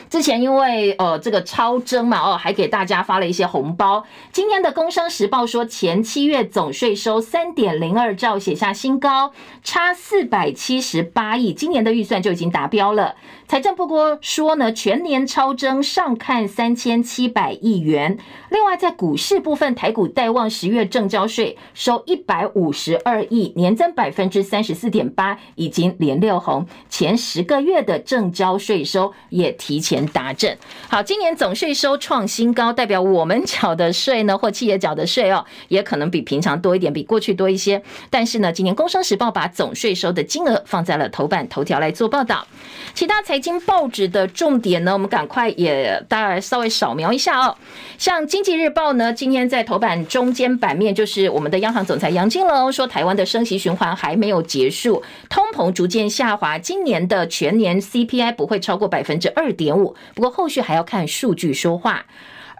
[0.08, 4.04] 之前因为呃这个超征嘛哦，还给大家发了一些红包。
[4.32, 13.14] 今天的《工商时报》说，前七月总税收三点零二兆，写下新高，差四百七十八亿，今年的预算就已经达标了。
[13.46, 13.88] 财政部
[14.20, 18.18] 说呢，全年超征上看三千七百亿元。
[18.50, 26.66] 另外，在股市部分，台股待望十月证交税收一百五十二亿，年增百分之三十四点八，已经连六红。
[26.90, 30.56] 前十个月的证交税收也提前达阵。
[30.88, 37.82] 好，今年总税收创新高，代表我们缴的税呢，或企业缴的税哦，也可能比平常多一点，比过去多一些。
[38.08, 42.46] 但是呢，今年《工商时报》把总税收的金额放在了头版头条来做报道。
[42.94, 47.54] 其他财经报纸的重点呢，我们赶快也大概稍微扫描一下哦。
[47.98, 59.96] 像《经济日报》呢，今天在头版中间版面，就是我们的央行总裁杨金龙说，台湾的升息循环还没有结束，通膨逐渐下滑，今年的全年 CPI 不会超过百分之二二点五。
[60.14, 62.04] 不过后续还要看数据说话。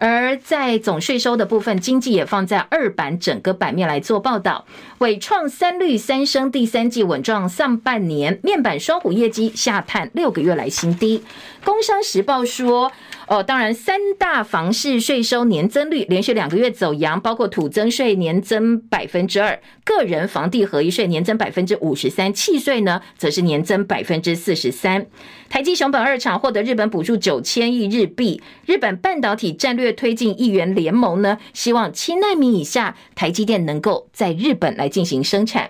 [0.01, 4.65] 而在总税收的部分，经济也放在二版整个版面来做报道。
[4.99, 11.23] 伟创三率三升，第三季稳状上半年面板双虎业绩下探六个月来新低。
[11.63, 12.91] 工商时报说。
[13.29, 25.05] 哦，当然，三大房市税收年增率连续两个月走扬，包括土增税年增百分之二，个人房地合一税年增百分之五十三，契税呢则是年增百分之四十三。
[25.47, 35.69] 台积熊本二厂获得日本补助九千亿日币，日本半导体战略推进一员联盟呢，希望七纳米以下台积电能够在日本来进行生产。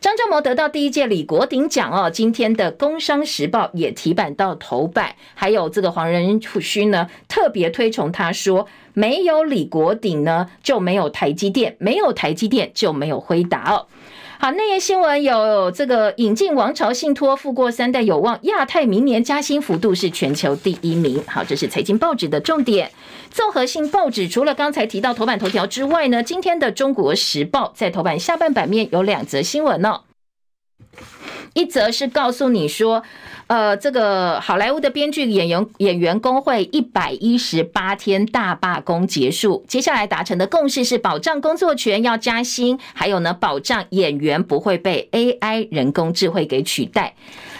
[0.00, 13.86] 张忠谋得到第一届李国鼎奖哦，今天的《工商时报》也提版到头版，还有这个黄仁勋呢特别推崇他说，没有李国鼎呢就没有台积电，没有台积电就没有辉达哦。
[14.38, 21.22] 好，内页新闻有这个引进王朝信托富过三代有望，亚太明年加薪幅度是全球第一名。
[21.26, 22.90] 好，这是财经报纸的重点。
[23.30, 30.09] 综合性报纸除了刚才提到头版头条之外呢，今天的中国时报在头版下半版面有两则新闻呢、哦。
[31.54, 33.02] 一则是告诉你说，
[33.48, 47.14] 呃，这个好莱坞的编剧演员演员工会一百一十八天大罢工结束，接下来达成的共识是保障工作权要加薪，还有呢，保障演员不会被 AI 人工智慧给取代。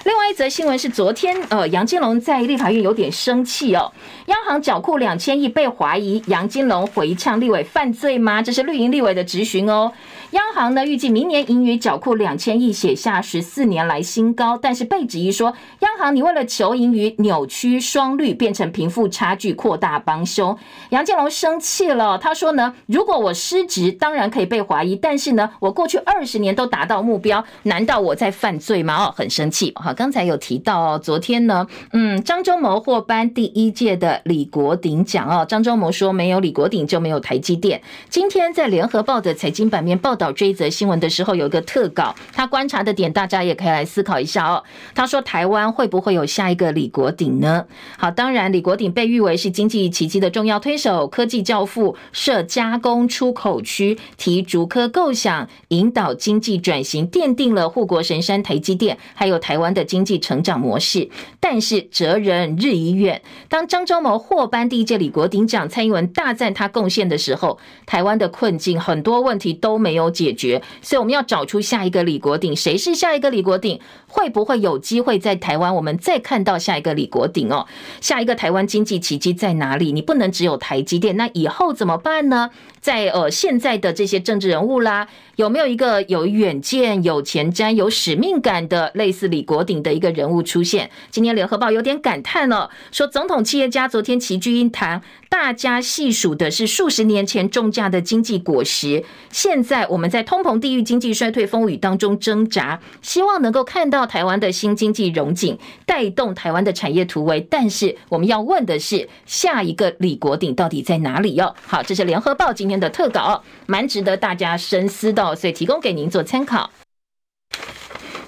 [0.04, 3.92] 另外一则新闻是昨天，呃，杨金龙在立法院有点生气哦，
[4.26, 8.40] 央行缴库两千亿被怀疑，杨金龙回呛立委犯罪吗？
[8.40, 9.92] 这是绿营立委的质询哦。
[10.30, 20.56] 央行呢预计明年盈余缴库两千亿，写下十四年来新高，但是被质疑说，央行你为了求盈余扭曲双率，变成贫富差距扩大帮凶。
[20.90, 29.06] 杨建龙生气了，他说呢，如果我失职，当然可以被怀疑，但是呢，我过去二十年都达到目标，难道我在犯罪吗？
[29.06, 29.72] 哦，很生气。
[29.74, 37.82] 好，刚才有提到哦，昨天呢，嗯，张忠谋获颁第一届的李国鼎奖哦，张忠谋说没有李国鼎就没有台积电。
[38.08, 40.19] 今天在联合报的财经版面报。
[40.20, 44.62] 到这一则新闻的时候，有一个特稿，他观察的点，大家也可以来思考一下哦。
[44.94, 47.64] 他说，台湾会不会有下一个李国鼎呢？
[47.96, 61.08] 好，当然，李国鼎被誉为是经济奇迹的重要推手，科技教父，设加工出口区，提竹科构想，引导经济转型，奠定了护国神山台积电，还有台湾的经济成长模式。
[61.40, 73.80] 但是哲人日已远，当张忠谋获颁第一届李国鼎奖，蔡英文大赞他贡献的时候，台湾的困境很多问题都没有解决，所以我们要找出下一个李国鼎，谁是下一个李国鼎？
[74.06, 77.66] 会不会有机会在台湾，我们再看到下一个李国鼎哦？
[78.00, 79.92] 下一个台湾经济奇迹在哪里？
[79.92, 82.50] 你不能只有台积电，那以后怎么办呢？
[82.80, 85.06] 在呃现在的这些政治人物啦，
[85.40, 90.90] 有没有一个有远见、有前瞻、有使命感的类似李国鼎的一个人物出现？
[91.10, 95.00] 今天联合报有点感叹了，说总统企业家昨天齐聚一堂，
[95.30, 107.40] 大家细数的是数十年前种下的经济果实，现在我们在通膨、地狱、经济衰退风雨当中挣扎，希望能够看到台湾的新经济融景，带动台湾的产业突围。
[107.48, 111.54] 但是我们要问的是，下一个李国鼎到底在哪里哟？
[111.64, 116.70] 好，这是联合报今天的特稿，蛮值得大家深思的，所以提供给您做参考。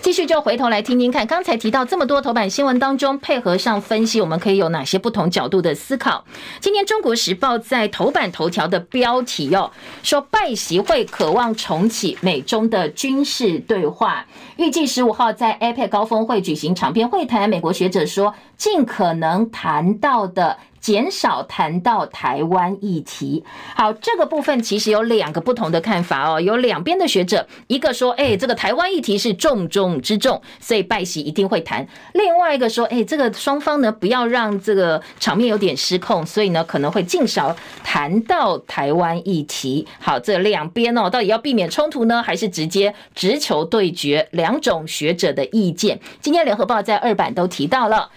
[0.03, 6.25] 继续就回头来听听看，刚才提到这么多头版新闻当中，配合上分析，我们可以有哪些不同角度的思考？
[6.61, 9.71] 今天《中国时报》在头版头条的标题哦，
[10.03, 17.49] 说拜习会渴望重启美中的军事对话，预计十五号在 APEC 高峰会举行长篇会谈。
[17.49, 20.59] 美国学者说，尽可能谈到的。
[20.83, 23.43] 减少谈到台湾议题。
[23.75, 26.41] 好，这个部分其实有两个不同的看法哦。
[26.41, 39.87] 有两边的学者，一个说，哎，这个台湾议题是重中之重，所以拜习一定会谈；另外一个说，哎，这个双方呢，不要让这个场面有点失控，所以呢，可能会尽少谈到台湾议题。
[40.01, 44.29] 好，这两边哦，到底要避免冲突呢，还是直接直球对决？
[44.33, 48.11] 两种学者的意见，今天联合报在二版都提到了。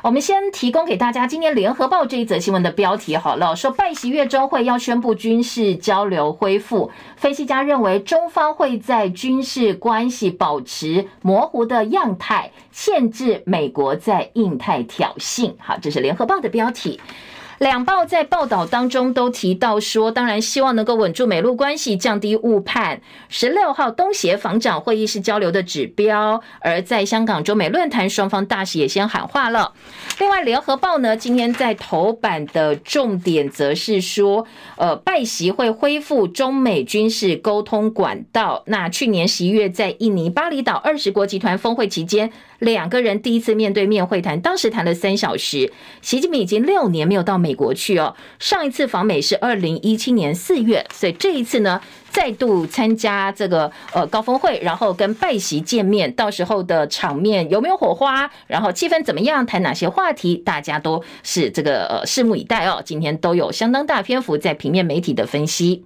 [0.00, 15.52] 我们先提供给大家今天联合报这一则新闻的标题好了，说拜习月中会要宣布军事交流恢复，分析家认为中方会在军事关系保持模糊的样态，限制美国在印太挑衅。
[15.58, 17.00] 好，这是联合报的标题。
[17.58, 23.00] 两报在报道当中都提到说，当然希望能够稳住美陆关系，降低误判。
[23.28, 29.72] 十六号东协防长会议是交流的指标，而在香港中美论坛，双方大使也先喊话了。
[30.20, 34.46] 另外，联合报呢今天在头版的重点则是说，
[34.76, 38.62] 呃，拜习会恢复中美军事沟通管道。
[38.66, 42.32] 那去年十一月在印尼巴厘岛二十国集团峰会期间。
[42.58, 45.72] 两个人第一次面对面会谈，当时谈了三小时。
[46.02, 51.80] 习近平已经六年没有到美国去哦，上一次访美是二零一七年四月，所以这一次呢，
[52.10, 62.82] 再度参加这个呃高峰会，然后跟拜习见面，到时候的场面有没有火花，然后气氛怎么样，谈哪些话题，大家都是这个呃拭目以待哦。
[62.84, 65.84] 今天都有相当大篇幅在平面媒体的分析。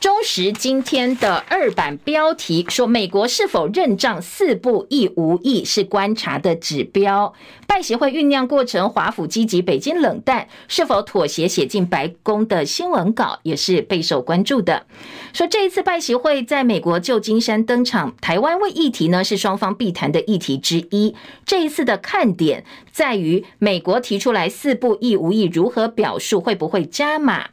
[0.00, 7.34] 中时今天的二版标题说，美国是否认账四不一无意是观察的指标。
[7.66, 14.86] 拜协会酝酿过程，华府积极，北京冷淡，是否妥协写进白宫的新闻稿也是备受关注的。
[15.32, 21.14] 说这一次拜习会在美国旧金山登场，台湾为议题呢是双方必谈的议题之一。
[21.44, 27.48] 这一次的看点在于美国提出来四不一无意如何表述，会不会加码？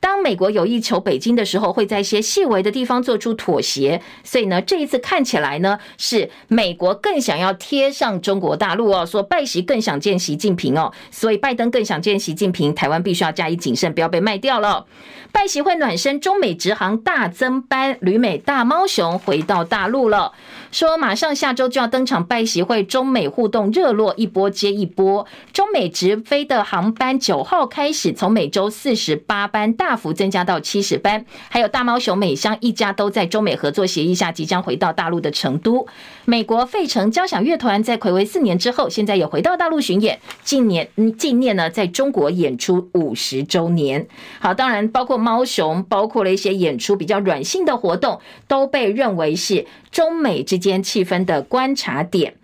[0.00, 4.00] 当美国有意求北京的时候，会在一些细微的地方做出妥协。
[4.24, 14.86] 所以呢，这一次看起来呢，是美国更想要贴上中国大陆哦，说拜习更想见习近平哦，所以拜登更想见习近平，台湾必须要加以谨慎，不要被卖掉了。
[15.32, 20.32] 拜习会暖身，中美直航大增班，旅美大猫熊回到大陆了。
[20.72, 25.26] 说马上下周就要登场拜习会，中美互动热络，一波接一波。
[25.52, 31.24] 中美直飞的航班九号开始，从每周四十八班大幅增加到七十班。
[31.48, 35.86] 还有大猫熊美香一家都在中美合作协议下即将回到大陆的成都。
[36.24, 44.08] 美国费城交响乐团在睽违四年之后，现在也回到大陆巡演，今年嗯纪念呢在中国演出五十周年。
[44.40, 45.20] 好，当然包括。
[45.20, 52.34] 猫熊包括了一些演出比较软性的活动，都被认为是中美之间气氛的观察点。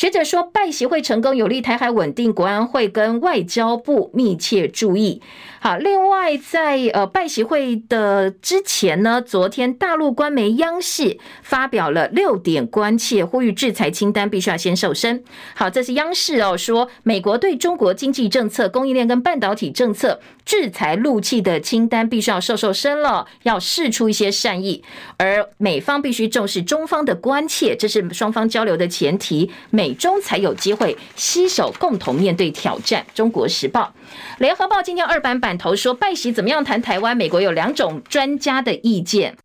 [0.00, 5.20] 学者说，拜习会成功有利台海稳定，国安会跟外交部密切注意。
[5.60, 15.22] 好，另外在呃拜习会的之前呢，昨天大陆官媒央视发表了六点关切，呼吁制裁清单必须要先瘦身。
[15.54, 24.82] 好，这是央视哦说，美国对中国经济政策、供应链跟半导体政策制裁陆企的清单必须要瘦瘦身了，要释出一些善意，
[25.18, 33.06] 而美方必须重视中方的关切，这是双方交流的前提，美中才有机会携手共同面对挑战。
[33.14, 33.94] 中国时报、
[34.38, 35.56] 联合报今天二版版。
[35.58, 37.16] 头说拜习怎么样谈台湾？
[37.16, 39.36] 美国有两种专家的意见。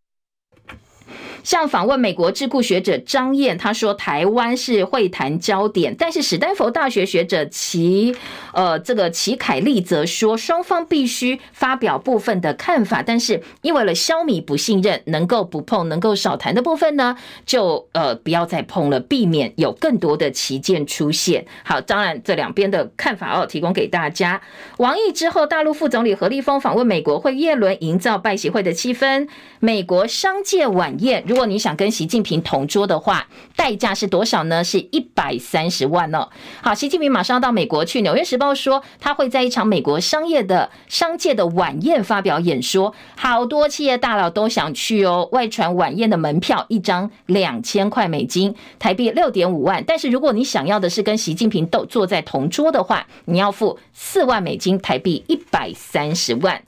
[1.46, 8.16] 像访问美国智库学者张燕，他说台湾是会谈焦点，但是史丹佛大学学者齐
[8.52, 17.16] 呃这个齐凯利则说，双方必须发表部分的看法，但是因为了消弭不信任，能够不碰，能够少谈的部分呢，
[17.46, 21.46] 就呃不要再碰了，避免有更多的旗舰出现。
[21.64, 24.41] 好，当然这两边的看法哦，提供给大家。
[24.78, 29.28] 王毅之后，大陆副总理何立峰访问美国，会叶伦营造拜习会的气氛。
[29.60, 33.28] 美国商界晚宴如果你想跟习近平同桌的话，
[33.58, 34.64] 代价是多少呢？
[34.64, 36.30] 是一百三十万哦。
[36.62, 38.02] 好，习近平马上要到美国去。
[38.04, 45.28] 纽约时报说，他会在一场美国商业的商界的晚宴发表演说，好多企业大佬都想去哦。
[45.34, 49.84] 外传晚宴的门票一张两千块美金，台币六点五万。
[49.86, 56.62] 但是如果你想要的是跟习近平斗坐在同桌的话，你要付四万美金，台币一百三十万。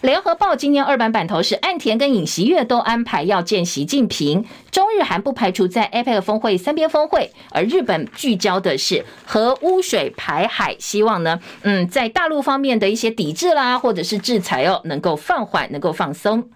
[0.00, 16.48] 联合报今年二版版头是岸田跟尹锡悦都安排要见习近平，中日韩不排除在 APEC 峰会三边峰会，而日本聚焦的是核污水排海，希望呢，嗯，在大陆方面的一些抵制啦，或者是制裁哦，能够放缓，能够放松。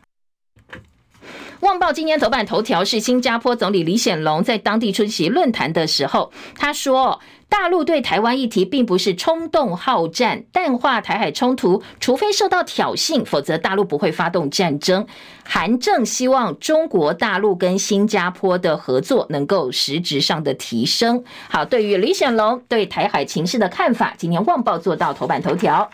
[1.61, 7.21] 旺报今年头版头条是新加坡总理李显龙在当地出席论坛的时候，他说。
[7.57, 15.07] 大陆对台湾议题并不是冲动好战，淡化台海冲突，除非受到挑衅，否则大陆不会发动战争。
[15.45, 21.23] 韩正希望中国大陆跟新加坡的合作能够实质上的提升。
[21.49, 25.89] 好，对于李显龙对台海情势的看法，今天旺报做到头版头条。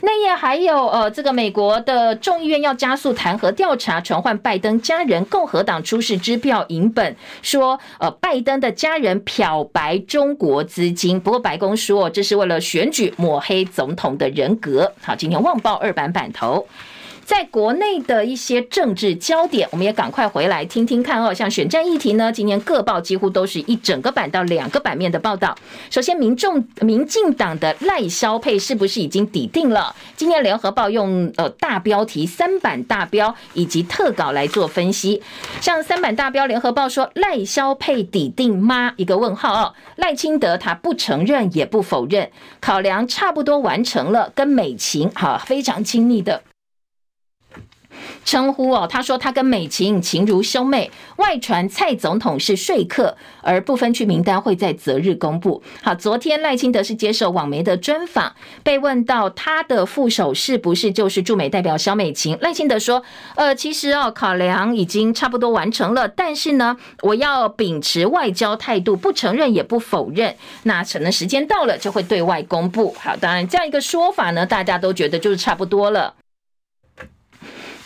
[0.00, 11.18] 内页还有呃，这个美国的众议院要加速弹劾调查，传唤拜登家人，共和党出示支票影本，说呃，拜登的家人漂白中国资金。
[11.18, 14.92] 不过白宫说这是为了选举抹黑总统的人格。
[15.02, 16.66] 好，今天旺报二版版头。
[17.28, 21.34] 在国内的一些政治焦点，我们也赶快回来听听看哦。
[21.34, 25.54] 像选战议题呢，今年各报几乎都是一整个版到两个版面的报道。
[25.90, 29.94] 首先，民众民进党的赖萧配是不是已经抵定了？
[30.16, 35.22] 今年联合报用呃大标题三版大标以及特稿来做分析。
[35.60, 38.94] 像三版大标，联合报说赖萧配抵定吗？
[38.96, 39.74] 一个问号哦。
[39.96, 46.42] 赖清德他不承认也不否认，考量差不多完成了，跟美琴哈非常亲密的。
[48.24, 50.90] 称呼哦，他说他跟美琴情如兄妹。
[51.16, 55.60] 外传蔡总统是说客，而不分区名单会在择日公布。
[55.82, 58.32] 好，昨天赖清德是接受网媒的专访，
[58.62, 63.02] 被问到他的副手是不是就是驻美代表萧美琴，赖清德说
[63.34, 70.36] ：“呃，其实哦，考量已经差不多完成了，但是呢，我要秉持外交态度，不承认也不否认。
[70.62, 72.94] 那可能时间到了就会对外公布。
[73.00, 76.14] 好，当然这样一个说法呢，大家都觉得就是差不多了。”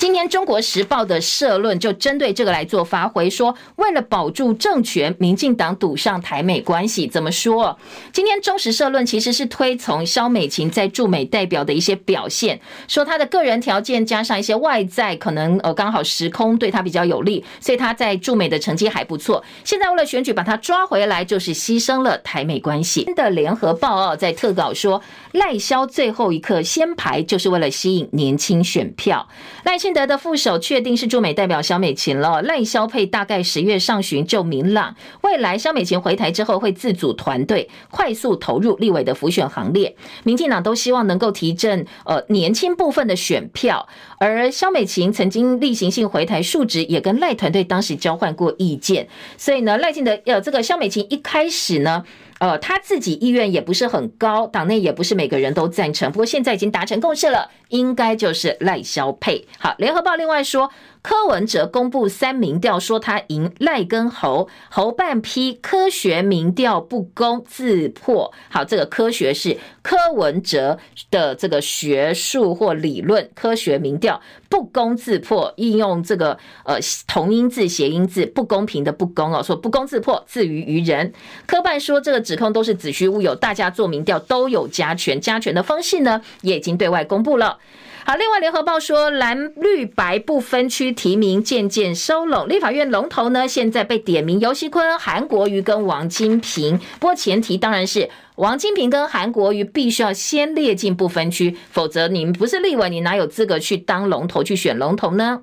[0.03, 7.07] 今天《中国时报》的社论就针对这个来做发挥，说为了保住政权，民进党赌上台美关系。
[7.07, 7.79] 怎么说？
[8.13, 19.45] 今天中时社论其实是推崇萧美琴在驻美代表的一些表现，说他的个人条件加上一些外在，可能呃刚好时空对他比较有利，所以他在驻美的成绩还不错。
[19.63, 23.05] 现在为了选举把他抓回来，就是牺牲了台美关系。
[23.15, 25.01] 的联合报哦，在特稿说
[25.31, 29.29] 赖萧最后一刻先排，就是为了吸引年轻选票。
[29.63, 34.95] 赖清德的副手确定是驻美代表萧美琴了，赖萧配大概十月上旬就明朗。
[35.23, 39.95] 未来肖美琴回台之后会自组团队，快速投入立委的辅选行列。
[40.25, 43.89] 民进党都希望能够提振呃年轻部分的选票，
[44.19, 49.09] 而肖美琴曾经例行性回台述职，也跟赖团队当时交换过意见。
[49.37, 52.05] 所以呢，赖清德呃这个肖美琴一开始呢。
[52.43, 56.11] 呃，他自己意愿也不是很高，党内也不是每个人都赞成。
[56.11, 59.47] 不过现在已经达成共识了，应该就是赖萧配。
[59.61, 60.69] 好，联合报另外说。
[61.03, 68.33] 柯文哲公布三民调，说他赢赖跟侯，侯半批科学民调不公自破。
[68.49, 70.79] 好，这个科学是柯文哲
[71.11, 76.77] 的这个学术或理论，科学民调不公自破，应用这个呃
[77.09, 81.13] 同音字谐音字，不公平的不公哦，说不攻自破，自于于人。
[81.47, 87.59] 柯办说这个指控都是子虚乌有，大家做民调都有加权，加权的方式呢也已经对外公布了。
[88.05, 105.41] 好，另外联合报说蓝绿白不分区提名渐渐收拢，立法院龙头呢现在被点名游锡堃、韩国瑜跟王金平，不过前提当然是王金平跟韩国瑜必须要先列进不分区，否则你们不是立委，你哪有资格去当龙头去选龙头呢？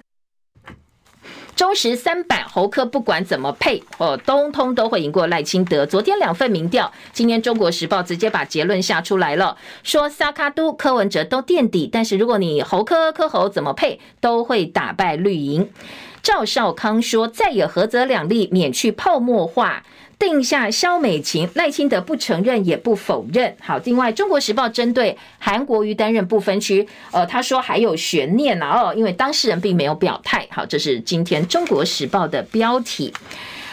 [1.60, 5.86] 中时三版侯科不管怎么配，哦，通通都会赢过赖清德。
[5.86, 15.70] 昨天两份民调，今天中国时报直接把结论下出来了，说萨卡都柯文哲都垫底，但是如果你侯科柯侯怎么配，都会打败绿营。
[16.24, 19.84] 赵少康说，再也合则两利，免去泡沫化。
[20.20, 23.56] 定下萧美琴，赖清德不承认也不否认。
[23.62, 30.46] 好，另外《中国时报》针对韩国瑜担任不分区，呃，他说还有悬念啊，哦，因为当事人并没有表态。
[30.52, 33.14] 好，这是今天《中国时报》的标题。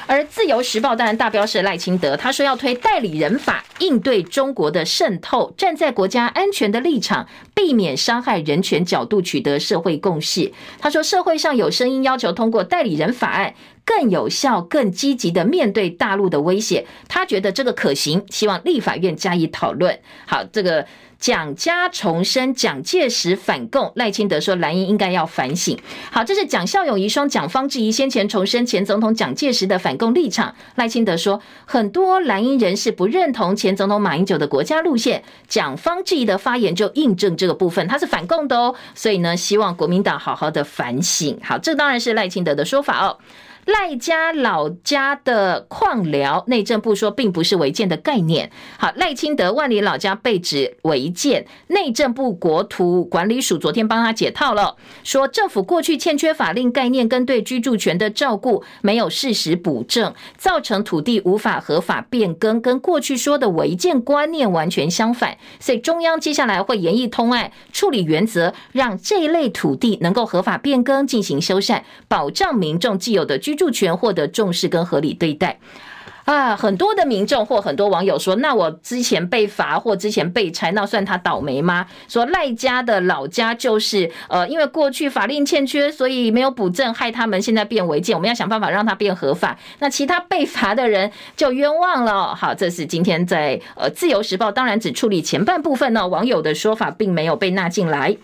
[0.08, 7.26] 而《自由时报》当然大标是赖清德，他说要推代理人法应对中国的渗透，站在国家安全的立场，
[7.56, 10.52] 避免伤害人权角度取得社会共识。
[10.78, 13.52] 他说社会上有声音要求通过代理人法案。
[13.86, 16.84] 更有效、更积极的面对大陆的威胁。
[17.08, 19.98] 他觉得这个可行，希望立法院加以讨论。
[20.26, 20.84] 好，这个。
[21.18, 25.76] 蒋家重申蒋介石反共，赖清德说蓝营应该要反省。
[26.10, 30.54] 好，这是蒋孝勇遗孀蒋方智怡先前重申前总统蒋介石的反共立场。
[30.74, 38.74] 赖清德说，很多蓝营人士不认同前总统马英九的国家路线，蒋方智怡的发言就印证这个部分，他是反共的哦。
[38.94, 41.40] 所以呢，希望国民党好好的反省。
[41.42, 43.16] 好，这当然是赖清德的说法哦。
[43.66, 48.52] 赖家老家的矿寮，内政部说并不是违建的概念。
[48.78, 65.38] 好，赖清德万里老家被指违建，内政部国土管理署昨天帮他解套了，说政府过去欠缺法令概念跟对居住权的照顾，没有事实补正，造成土地无法合法变更，跟过去说的违建观念完全相反。
[65.58, 73.55] 所以中央接下来会研议通案处理原则，让这一类土地能够合法变更进行修缮，保障民众既有的居。
[73.56, 75.58] 居住权获得重视跟合理对待
[76.26, 76.54] 啊！
[76.54, 88.14] 很多的民众或很多网友说：“那我之前被罚或之前被拆，那算他倒霉吗？”说赖家的老家就是呃，因为过去法令欠缺，所以没有补正，害他们现在变违建。
[88.14, 89.56] 我们要想办法让他变合法。
[89.78, 92.34] 那其他被罚的人就冤枉了。
[92.34, 98.16] 好，这是今天在呃《自由时报》，当然只处理前半部分呢，网友的说法并没有被纳进来。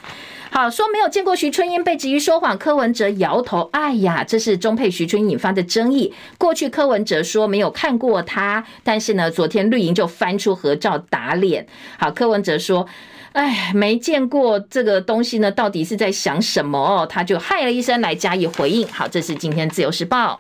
[0.55, 3.71] 好，说没有见过徐春英被质疑说谎，柯文哲摇头。
[3.73, 6.13] 哎呀，这是中配徐春英引发的争议。
[6.37, 11.67] 过去柯文哲说没有看过他，但是呢，昨天绿营就翻出合照打脸。
[11.99, 12.87] 好，柯文哲说，
[13.33, 16.79] 哎，没见过这个东西呢，到底是在想什么？
[16.79, 18.87] 哦，他就嗨了一声来加以回应。
[18.89, 20.39] 好，这是今天自由时报。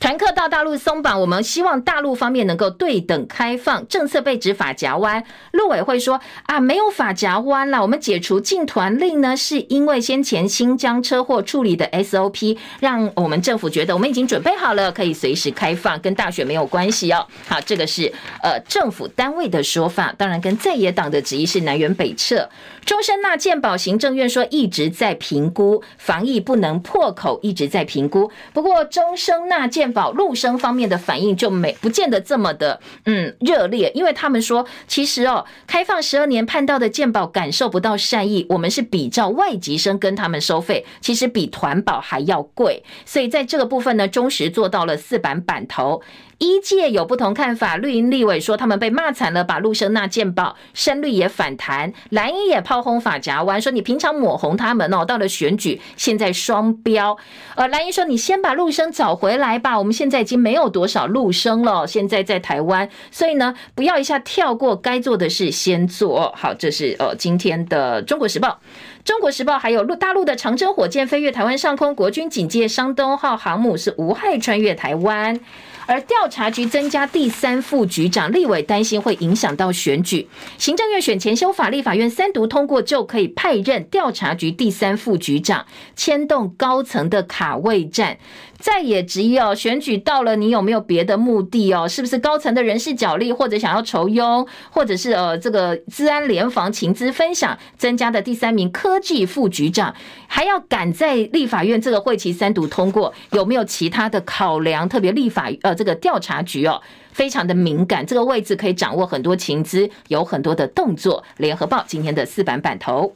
[0.00, 3.86] 团客到大陆松绑，我们希望大陆方面能够对等开放。
[3.88, 7.82] 政策被指法夹弯，陆委会说啊，没有法夹弯了。
[7.82, 17.26] 我们解除禁团令呢，是因为先前新疆车祸处理的 SOP，让我们政府觉得我们已经准备好了，可以随时开放，跟大选没有关系哦。
[17.48, 22.48] 好，这个是呃政府单位的说法，当然跟在野党的质疑是南辕北辙。
[22.88, 28.30] 终身纳健保，行政院说一直在评估，防疫不能破口，一直在评估。
[28.54, 46.00] 不过终身纳健保陆生方面的反应就没不见得这么的嗯热烈，因为他们说其实哦，开放十二年判到的健保感受不到善意，我们是比照外籍生跟他们收费，其实比团保还要贵，所以在这个部分呢，中实做到了四板板头。
[46.38, 57.18] 一界有不同看法，绿营立委说他们被骂惨了，把陆生纳健保，深绿也反弹，蓝营也炮轰法夹弯，说你平常抹红他们哦，到了选举现在双标。
[57.56, 66.32] 呃，蓝营说你先把陆生找回来吧，我们现在已经没有多少陆生了，现在在台湾，所以呢，不要一下跳过该做的事先做。
[66.36, 68.60] 好，这是呃今天的中国时报，
[69.04, 75.40] 中国时报还有陆大陆的长征火箭飞越台湾上空，国军警戒山东号航母是无害穿越台湾。
[75.88, 80.28] 而调查局增加第三副局长，立委担心会影响到选举。
[80.58, 85.64] 行政院选前修法，立法院三读通过就可以派任调查局第三副局长，
[85.96, 88.18] 牵动高层的卡位战。
[88.58, 91.88] 再也质疑哦，选举到了，你有没有别的目的哦？
[91.88, 99.94] 是不是高层的人事角力，或者想要酬庸，或者是呃这个资安联防情资分享增加的第三名科技副局长，
[100.26, 104.88] 还要赶在立法院这个会期三读通过，有没有其他的考量？
[104.88, 106.82] 特别立法呃这个调查局哦，
[107.12, 111.22] 非常的敏感，这个位置可以掌握很多情资，有很多的动作。
[111.36, 113.14] 联合报今天的四版版头。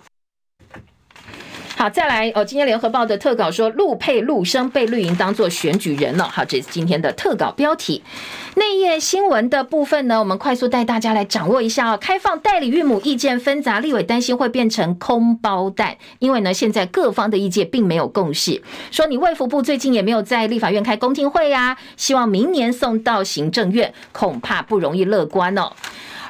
[1.76, 2.44] 好，再来哦。
[2.44, 6.24] 今天联合报的特稿说，陆配陆生被绿营当作选举人了。
[6.24, 8.02] 好，这是今天的特稿标题。
[8.54, 11.98] 内页新闻的部分呢，我们快速带大家来掌握一下哦。
[12.00, 18.62] 开放代理孕母意见纷杂，立委担心会变成空包蛋，因为呢，现在各方的意见并没有共识。
[18.92, 25.72] 说你卫福部最近也没有在立法院开公听会呀，希望明年送到行政院，恐怕不容易乐观哦。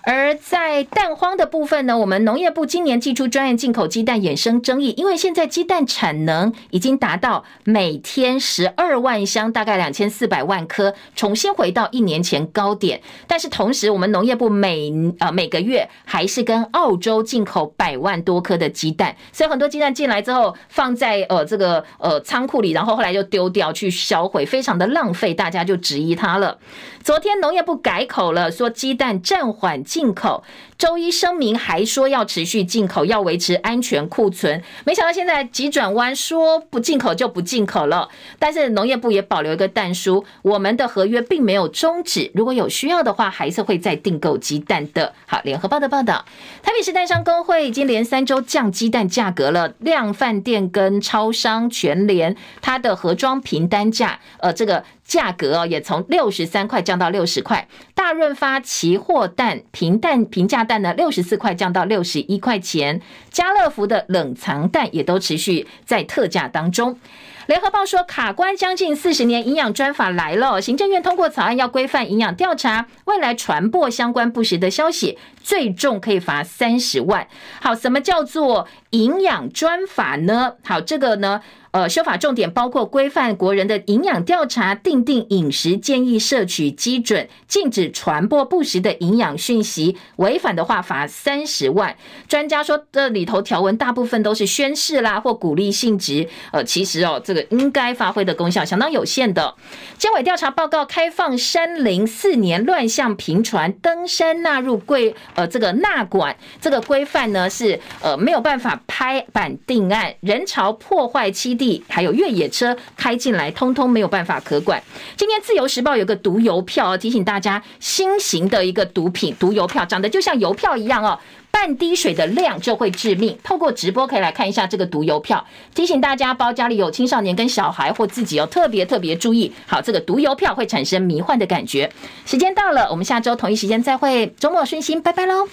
[0.04, 13.00] 而在蛋荒的部分呢，我们农业部今年祭出专案进口鸡蛋，衍生争议，因为现在鸡蛋产能已经达到每天十二万箱，大概两千四百万颗，重新回到一年前高点。
[13.28, 14.90] 但是同时，我们农业部每
[15.20, 26.58] 呃每个月还是跟澳洲进口百万多颗的鸡蛋，所以很多鸡蛋进来之后放在呃这个呃仓库里，然后后来就丢掉去销毁，非常的浪费，大家就质疑它了。
[27.04, 29.80] 昨天农业部改口了，说鸡蛋暂缓。
[29.92, 30.42] 进口。
[30.78, 34.62] 周一声明还说要持续进口，要维持安全库存。
[34.86, 38.08] 没想到现在急转弯，说不进口就不进口了。
[38.38, 45.12] 但是农业部也保留一个但书，我们的合约并没有终止，如果有需要的话，还是会再订购鸡蛋的。
[45.26, 46.24] 好，联合报的报道，
[46.62, 54.82] 台北市蛋商公会已经连三周降鸡蛋价格了，量饭店跟超商全联它的盒装平单价，呃，这个。
[55.04, 57.68] 价格哦，也从六十三块降到六十块。
[57.94, 63.00] 大润发期货蛋平蛋平价蛋呢，六十四块降到六十一块钱。
[63.30, 66.98] 家乐福的冷藏蛋也都持续在特价当中。
[67.46, 77.26] 联合报说，卡关将近四十年营养专法来了，行政院通过草案要规范营养调查，未来传播相关不实的消息，最重可以罚三十万。
[77.60, 80.54] 好，什么叫做营养专法呢？
[80.64, 81.42] 好，这个呢？
[81.72, 91.96] 呃，修法重点包括规范国人的营养调查，订定饮食建议摄取基准，禁止传播不实的营养讯息，违反的话罚三十万。
[92.28, 99.54] 专家说，这里头条文大部分都是宣示啦或鼓励性质，呃，其实哦，这个应该发挥的功效相当有限的。
[99.96, 111.84] 监委调查报告开放山林四年乱象频传，登山纳入贵呃这个纳管，这个规范呢是呃没有办法拍板定案，人潮破坏基地。
[111.88, 114.82] 还有越野车开进来，通通没有办法可管。
[115.16, 121.18] 今天自由时报有个毒邮票哦，提醒大家新型的一个毒品，毒邮票长得就像邮票一样哦，
[121.50, 123.38] 半滴水的量就会致命。
[123.42, 129.52] 透过直播可以来看一下这个毒邮票，提醒大家，包家里有青少年跟小孩或自己要特别特别注意。
[129.66, 131.90] 好，这个毒邮票会产生迷幻的感觉。
[132.24, 135.48] 时间到了，我们下周同一时间再会，周末顺心，拜拜喽。